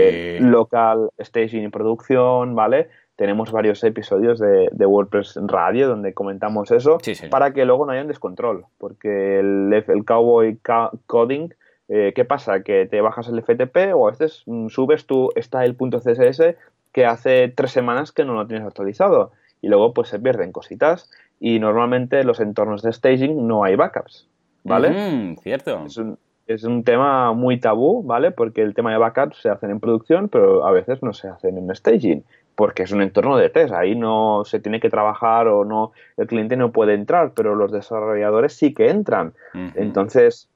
[0.41, 2.89] local, staging y producción, ¿vale?
[3.17, 6.99] Tenemos varios episodios de, WordPress Radio donde comentamos eso
[7.31, 10.59] para que luego no haya un descontrol, porque el, el cowboy
[11.07, 11.51] coding,
[11.89, 12.62] eh, ¿qué pasa?
[12.62, 16.57] Que te bajas el FTP o a veces mm, subes tú style.css
[16.93, 21.11] que hace tres semanas que no lo tienes actualizado y luego pues se pierden cositas
[21.41, 24.29] y normalmente en los entornos de staging no hay backups,
[24.62, 25.37] ¿vale?
[25.43, 25.85] cierto.
[25.87, 28.31] Es un, es un tema muy tabú, ¿vale?
[28.31, 31.59] Porque el tema de backups se hacen en producción, pero a veces no se hacen
[31.59, 32.25] en staging
[32.55, 36.27] porque es un entorno de test, ahí no se tiene que trabajar o no, el
[36.27, 39.33] cliente no puede entrar, pero los desarrolladores sí que entran.
[39.75, 40.49] Entonces,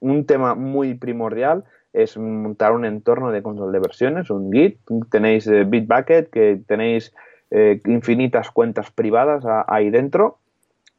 [0.00, 4.78] un tema muy primordial es montar un entorno de control de versiones, un Git,
[5.10, 7.14] tenéis eh, Bitbucket, que tenéis
[7.50, 10.38] eh, infinitas cuentas privadas ahí dentro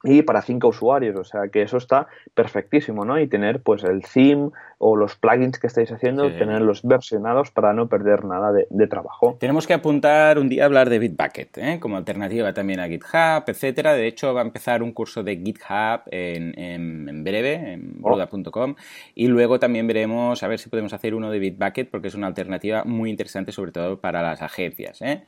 [0.05, 3.19] y para cinco usuarios, o sea que eso está perfectísimo, ¿no?
[3.19, 7.87] Y tener pues el theme o los plugins que estáis haciendo, tenerlos versionados para no
[7.87, 9.35] perder nada de, trabajo.
[9.39, 11.79] Tenemos que apuntar un día a hablar de Bitbucket, ¿eh?
[11.79, 13.93] como alternativa también a GitHub, etcétera.
[13.93, 18.09] De hecho, va a empezar un curso de GitHub en, breve, en oh.
[18.09, 18.75] bruda.com,
[19.15, 22.27] y luego también veremos a ver si podemos hacer uno de Bitbucket, porque es una
[22.27, 25.01] alternativa muy interesante, sobre todo para las agencias.
[25.01, 25.23] ¿eh?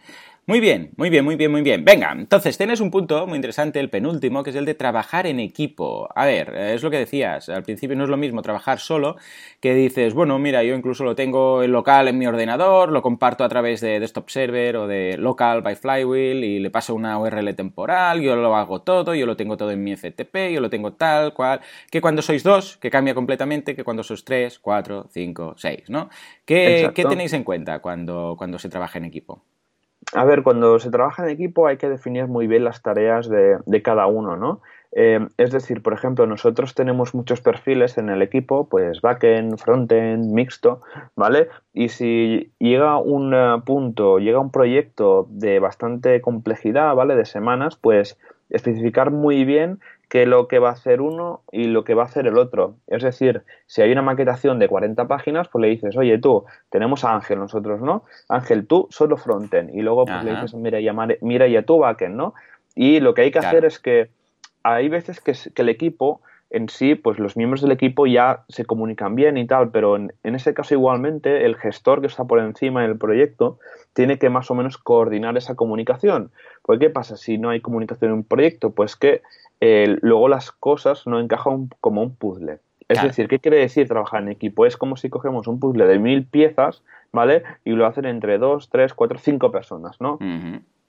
[0.50, 1.84] Muy bien, muy bien, muy bien, muy bien.
[1.84, 5.42] Venga, entonces tienes un punto muy interesante, el penúltimo, que es el de trabajar en
[5.42, 6.08] equipo.
[6.16, 9.18] A ver, es lo que decías, al principio no es lo mismo trabajar solo,
[9.60, 13.44] que dices, bueno, mira, yo incluso lo tengo en local en mi ordenador, lo comparto
[13.44, 17.54] a través de Desktop Server o de Local by Flywheel y le paso una URL
[17.54, 20.94] temporal, yo lo hago todo, yo lo tengo todo en mi FTP, yo lo tengo
[20.94, 21.60] tal, cual,
[21.92, 26.10] que cuando sois dos, que cambia completamente, que cuando sois tres, cuatro, cinco, seis, ¿no?
[26.46, 29.44] ¿Qué, tenéis en cuenta cuando, cuando se trabaja en equipo?
[30.14, 33.82] A ver, cuando se trabaja en equipo hay que definir muy bien las tareas de,
[33.84, 34.62] cada uno, ¿no?
[34.94, 40.32] Eh, es decir, por ejemplo, nosotros tenemos muchos perfiles en el equipo, pues backend, frontend,
[40.32, 40.82] mixto,
[41.16, 41.50] ¿vale?
[41.74, 47.16] Y si llega un eh, punto, llega un proyecto de bastante complejidad, ¿vale?
[47.16, 48.18] De semanas, pues
[48.50, 49.80] especificar muy bien
[50.10, 52.38] qué es lo que va a hacer uno y lo que va a hacer el
[52.38, 52.78] otro.
[52.88, 57.04] Es decir, si hay una maquetación de 40 páginas, pues le dices, oye, tú, tenemos
[57.04, 58.04] a Ángel, nosotros, ¿no?
[58.30, 59.76] Ángel, tú solo frontend.
[59.76, 62.34] Y luego pues, le dices, mira, ya, mira, ya tú backend, ¿no?
[62.76, 64.10] Y lo que hay que hacer es que
[64.64, 69.16] hay veces que, el equipo en sí, pues los miembros del equipo ya se comunican
[69.16, 72.98] bien y tal, pero en, ese caso igualmente el gestor que está por encima del
[72.98, 73.60] proyecto
[73.94, 76.32] tiene que más o menos coordinar esa comunicación.
[76.64, 78.72] Porque ¿qué pasa si no hay comunicación en un proyecto?
[78.72, 79.22] Pues que
[79.60, 82.60] luego las cosas no encajan como un puzzle.
[82.88, 84.66] Es decir, ¿qué quiere decir trabajar en equipo?
[84.66, 87.44] Es como si cogemos un puzzle de mil piezas, ¿vale?
[87.66, 90.18] Y lo hacen entre dos, tres, cuatro, cinco personas, ¿no?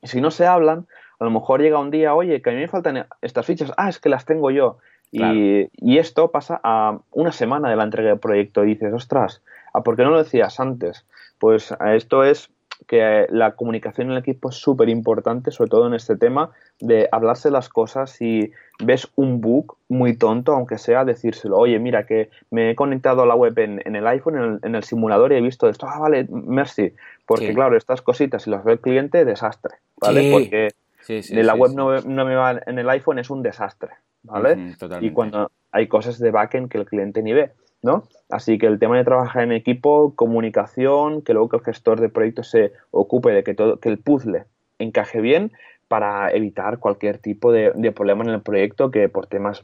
[0.00, 0.86] Y si no se hablan,
[1.20, 3.88] A lo mejor llega un día, oye, que a mí me faltan estas fichas, ah,
[3.88, 4.78] es que las tengo yo.
[5.10, 9.42] Y, y, esto pasa a una semana de la entrega del proyecto y dices, ostras,
[9.84, 11.06] ¿por qué no lo decías antes?
[11.38, 12.50] Pues esto es
[12.86, 16.50] que la comunicación en el equipo es súper importante, sobre todo en este tema
[16.80, 18.52] de hablarse las cosas si
[18.82, 23.26] ves un bug muy tonto, aunque sea, decírselo, oye, mira que me he conectado a
[23.26, 26.94] la web en, el iPhone, en el, simulador y he visto esto, ah, vale, merci,
[27.26, 30.30] porque claro, estas cositas, si las ve el cliente, desastre, ¿vale?
[30.32, 30.68] Porque
[31.08, 33.90] de la web no, me va en el iPhone es un desastre,
[34.22, 34.74] ¿vale?
[35.00, 37.52] y cuando hay cosas de backend que el cliente ni ve.
[37.82, 38.04] ¿no?
[38.28, 42.08] Así que el tema de trabajar en equipo, comunicación, que luego que el gestor de
[42.08, 44.44] proyectos se ocupe de que todo, que el puzzle
[44.78, 45.52] encaje bien
[45.88, 49.62] para evitar cualquier tipo de, problema en el proyecto que por temas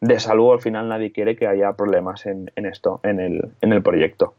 [0.00, 3.82] de salud al final nadie quiere que haya problemas en, esto, en el, en el
[3.82, 4.34] proyecto.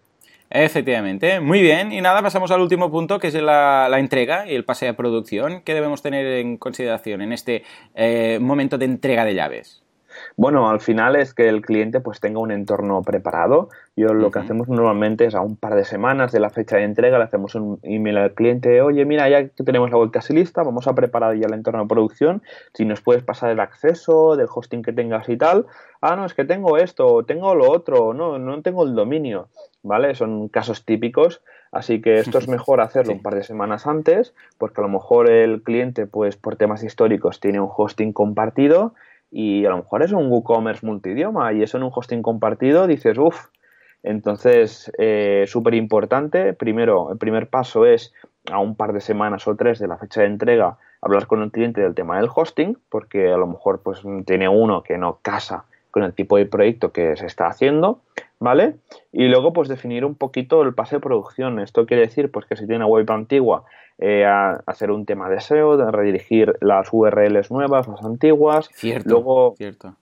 [0.50, 1.92] Efectivamente, muy bien.
[1.92, 5.62] Y nada, pasamos al último punto, que es la, entrega y el pase de producción.
[5.62, 7.64] ¿Qué debemos tener en consideración en este
[7.96, 9.84] eh, momento de entrega de llaves?
[10.36, 13.70] Bueno, al final es que el cliente pues tenga un entorno preparado.
[13.96, 16.84] Yo lo que hacemos normalmente es a un par de semanas de la fecha de
[16.84, 20.34] entrega le hacemos un email al cliente, oye, mira, ya que tenemos la vuelta así
[20.34, 22.42] lista, vamos a preparar ya el entorno de producción,
[22.74, 25.66] si nos puedes pasar el acceso del hosting que tengas y tal.
[26.02, 29.50] Ah, no, es que tengo esto, tengo lo otro, no, no tengo el dominio,
[29.84, 30.16] ¿vale?
[30.16, 31.42] Son casos típicos.
[31.72, 35.30] Así que esto es mejor hacerlo un par de semanas antes, porque a lo mejor
[35.30, 38.94] el cliente, pues por temas históricos, tiene un hosting compartido
[39.32, 43.18] y a lo mejor es un WooCommerce multidioma y eso en un hosting compartido dices,
[43.18, 43.48] uff,
[44.04, 48.14] entonces eh, súper importante, primero, el primer paso es
[48.52, 51.52] a un par de semanas o tres de la fecha de entrega hablar con el
[51.52, 55.66] cliente del tema del hosting, porque a lo mejor pues tiene uno que no casa
[55.98, 58.02] con el tipo de proyecto que se está haciendo,
[58.40, 58.76] ¿vale?
[59.12, 61.60] Y luego pues definir un poquito el pase de producción.
[61.60, 63.64] Esto quiere decir pues que si tiene una web antigua
[63.98, 68.70] eh, a hacer un tema de SEO, de redirigir las URLs nuevas, las antiguas.
[68.76, 69.96] Cierto, luego, cierto.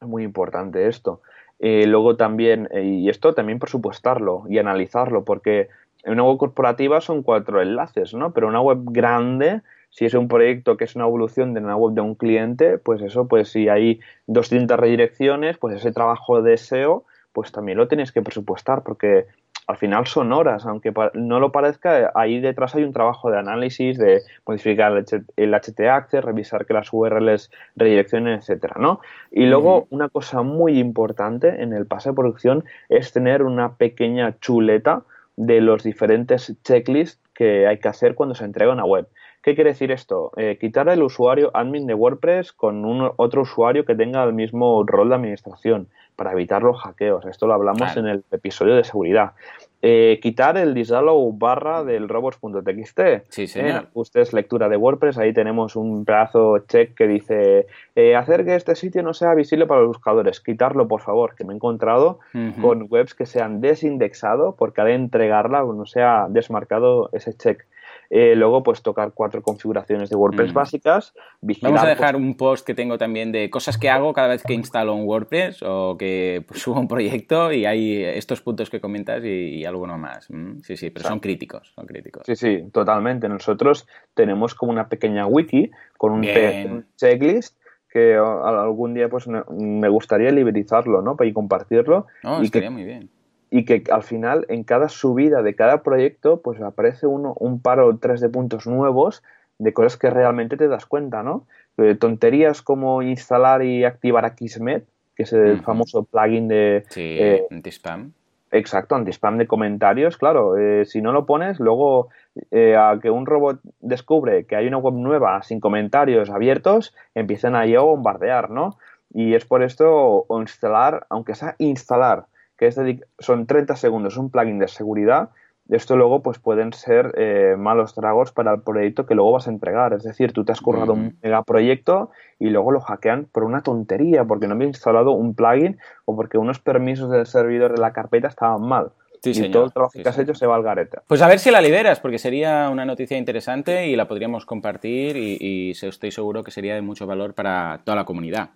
[0.00, 1.20] Es muy importante esto.
[1.58, 5.68] Eh, luego también, eh, y esto también presupuestarlo y analizarlo, porque
[6.04, 8.32] en una web corporativa son cuatro enlaces, ¿no?
[8.32, 11.94] Pero una web grande, si es un proyecto que es una evolución de una web
[11.94, 17.04] de un cliente, pues eso, pues si hay 200 redirecciones, pues ese trabajo de SEO,
[17.32, 19.26] pues también lo tienes que presupuestar, porque
[19.66, 23.98] al final son horas, aunque no lo parezca, ahí detrás hay un trabajo de análisis,
[23.98, 25.04] de modificar
[25.36, 29.00] el HT access, revisar que las URLs redireccionen, etcétera, ¿no?
[29.30, 34.36] Y luego una cosa muy importante en el pase de producción es tener una pequeña
[34.40, 35.02] chuleta
[35.36, 39.06] de los diferentes checklists que hay que hacer cuando se entrega una web.
[39.42, 40.32] ¿Qué quiere decir esto?
[40.36, 44.84] Eh, quitar el usuario admin de WordPress con un, otro usuario que tenga el mismo
[44.84, 47.24] rol de administración para evitar los hackeos.
[47.24, 49.32] Esto lo hablamos en el episodio de seguridad.
[49.80, 53.00] Eh, quitar el disallow barra del robots.txt.
[53.30, 53.86] Sí, señor.
[53.86, 58.74] ajustes lectura de WordPress, ahí tenemos un pedazo check que dice eh, hacer que este
[58.74, 60.40] sitio no sea visible para los buscadores.
[60.40, 62.18] Quitarlo, por favor, que me he encontrado
[62.60, 67.64] con webs que se han desindexado porque al entregarla no se ha desmarcado ese check.
[68.12, 70.54] Eh, luego, pues tocar cuatro configuraciones de WordPress mm.
[70.54, 71.14] básicas.
[71.62, 74.52] Vamos a dejar un post que tengo también de cosas que hago cada vez que
[74.52, 79.22] instalo un WordPress o que pues, subo un proyecto y hay estos puntos que comentas
[79.24, 80.28] y, alguno más.
[80.28, 82.24] Mm, sí, sí, pero son críticos, son críticos.
[82.26, 83.28] Sí, sí, totalmente.
[83.28, 87.56] Nosotros tenemos como una pequeña wiki con un, checklist
[87.88, 91.16] que algún día pues me gustaría liberizarlo, ¿no?
[91.22, 92.06] Y compartirlo.
[92.24, 93.08] No, estaría muy bien
[93.50, 97.80] y que al final en cada subida de cada proyecto pues aparece uno, un par
[97.80, 99.22] o tres de puntos nuevos
[99.58, 101.46] de cosas que realmente te das cuenta, ¿no?
[101.76, 106.84] De tonterías como instalar y activar Akismet, que es el famoso plugin de...
[106.88, 108.12] Sí, eh, anti-spam.
[108.52, 110.56] Exacto, anti-spam de comentarios, claro.
[110.56, 112.08] Eh, si no lo pones, luego
[112.50, 117.54] eh, a que un robot descubre que hay una web nueva sin comentarios abiertos, empiezan
[117.54, 118.78] ahí a bombardear, ¿no?
[119.12, 122.26] Y es por esto o instalar, aunque sea instalar
[122.60, 125.30] que son 30 segundos, un plugin de seguridad.
[125.70, 129.50] Esto luego pues pueden ser eh, malos tragos para el proyecto que luego vas a
[129.50, 129.94] entregar.
[129.94, 134.26] Es decir, tú te has currado un megaproyecto y luego lo hackean por una tontería,
[134.26, 138.28] porque no habías instalado un plugin o porque unos permisos del servidor de la carpeta
[138.28, 138.92] estaban mal
[139.24, 140.98] y todo el trabajo que has hecho se va al garete.
[141.06, 145.16] Pues a ver si la liberas, porque sería una noticia interesante y la podríamos compartir
[145.16, 148.50] y, estoy seguro que sería de mucho valor para toda la comunidad.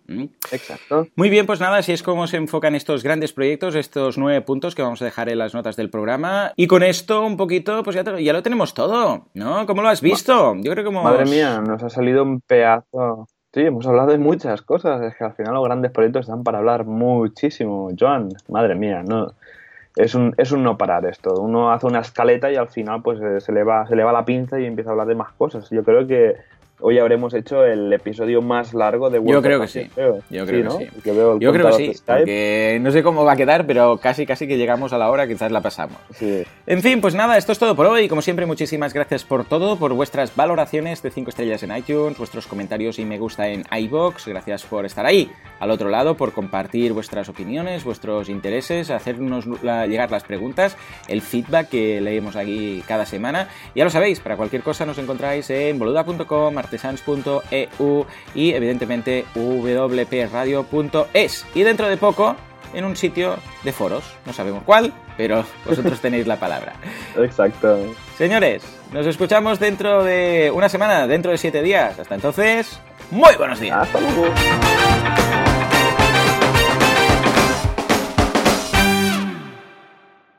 [0.52, 1.08] Exacto.
[1.16, 4.74] Muy bien, pues nada, así es como se enfocan estos grandes proyectos, estos nueve puntos
[4.74, 6.52] que vamos a dejar en las notas del programa.
[6.56, 9.66] Y con esto un poquito, pues ya, ya lo tenemos todo, ¿no?
[9.66, 10.54] ¿Cómo lo has visto?
[10.56, 13.26] Yo creo que Madre mía, nos ha salido un pedazo...
[13.52, 15.00] Sí, hemos hablado de muchas cosas.
[15.02, 17.88] Es que al final los grandes proyectos están para hablar muchísimo.
[17.98, 19.32] Joan, madre mía, no
[19.96, 21.34] es un, es un no parar esto.
[21.40, 24.12] Uno hace una escaleta y al final pues eh, se le, va, se le va
[24.12, 25.70] la pinza y empieza a hablar de más cosas.
[25.70, 26.36] Yo creo que
[26.80, 29.90] hoy habremos hecho el episodio más largo de World Yo creo que sí.
[30.30, 30.90] Yo creo que sí.
[31.40, 32.02] Yo creo que sí.
[32.04, 35.26] Porque no sé cómo va a quedar, pero casi casi que llegamos a la hora,
[35.26, 35.98] quizás la pasamos.
[36.66, 38.08] En fin, pues nada, esto es todo por hoy.
[38.08, 42.46] Como siempre, muchísimas gracias por todo, por vuestras valoraciones de 5 estrellas en iTunes, vuestros
[42.46, 44.28] comentarios y me gusta en iBox.
[44.28, 50.10] Gracias por estar ahí al otro lado, por compartir vuestras opiniones, vuestros intereses, hacernos llegar
[50.10, 50.76] las preguntas,
[51.08, 53.48] el feedback que leemos aquí cada semana.
[53.74, 60.66] Ya lo sabéis, para cualquier cosa nos encontráis en boluda.com, artesans.eu y evidentemente wpradio.es.
[61.54, 62.36] Y dentro de poco
[62.74, 64.04] en un sitio de foros.
[64.26, 66.74] No sabemos cuál, pero vosotros tenéis la palabra.
[67.16, 67.78] Exacto.
[68.18, 68.62] Señores,
[68.92, 71.98] nos escuchamos dentro de una semana, dentro de siete días.
[71.98, 72.78] Hasta entonces,
[73.10, 73.78] muy buenos días.
[73.78, 74.26] Hasta luego.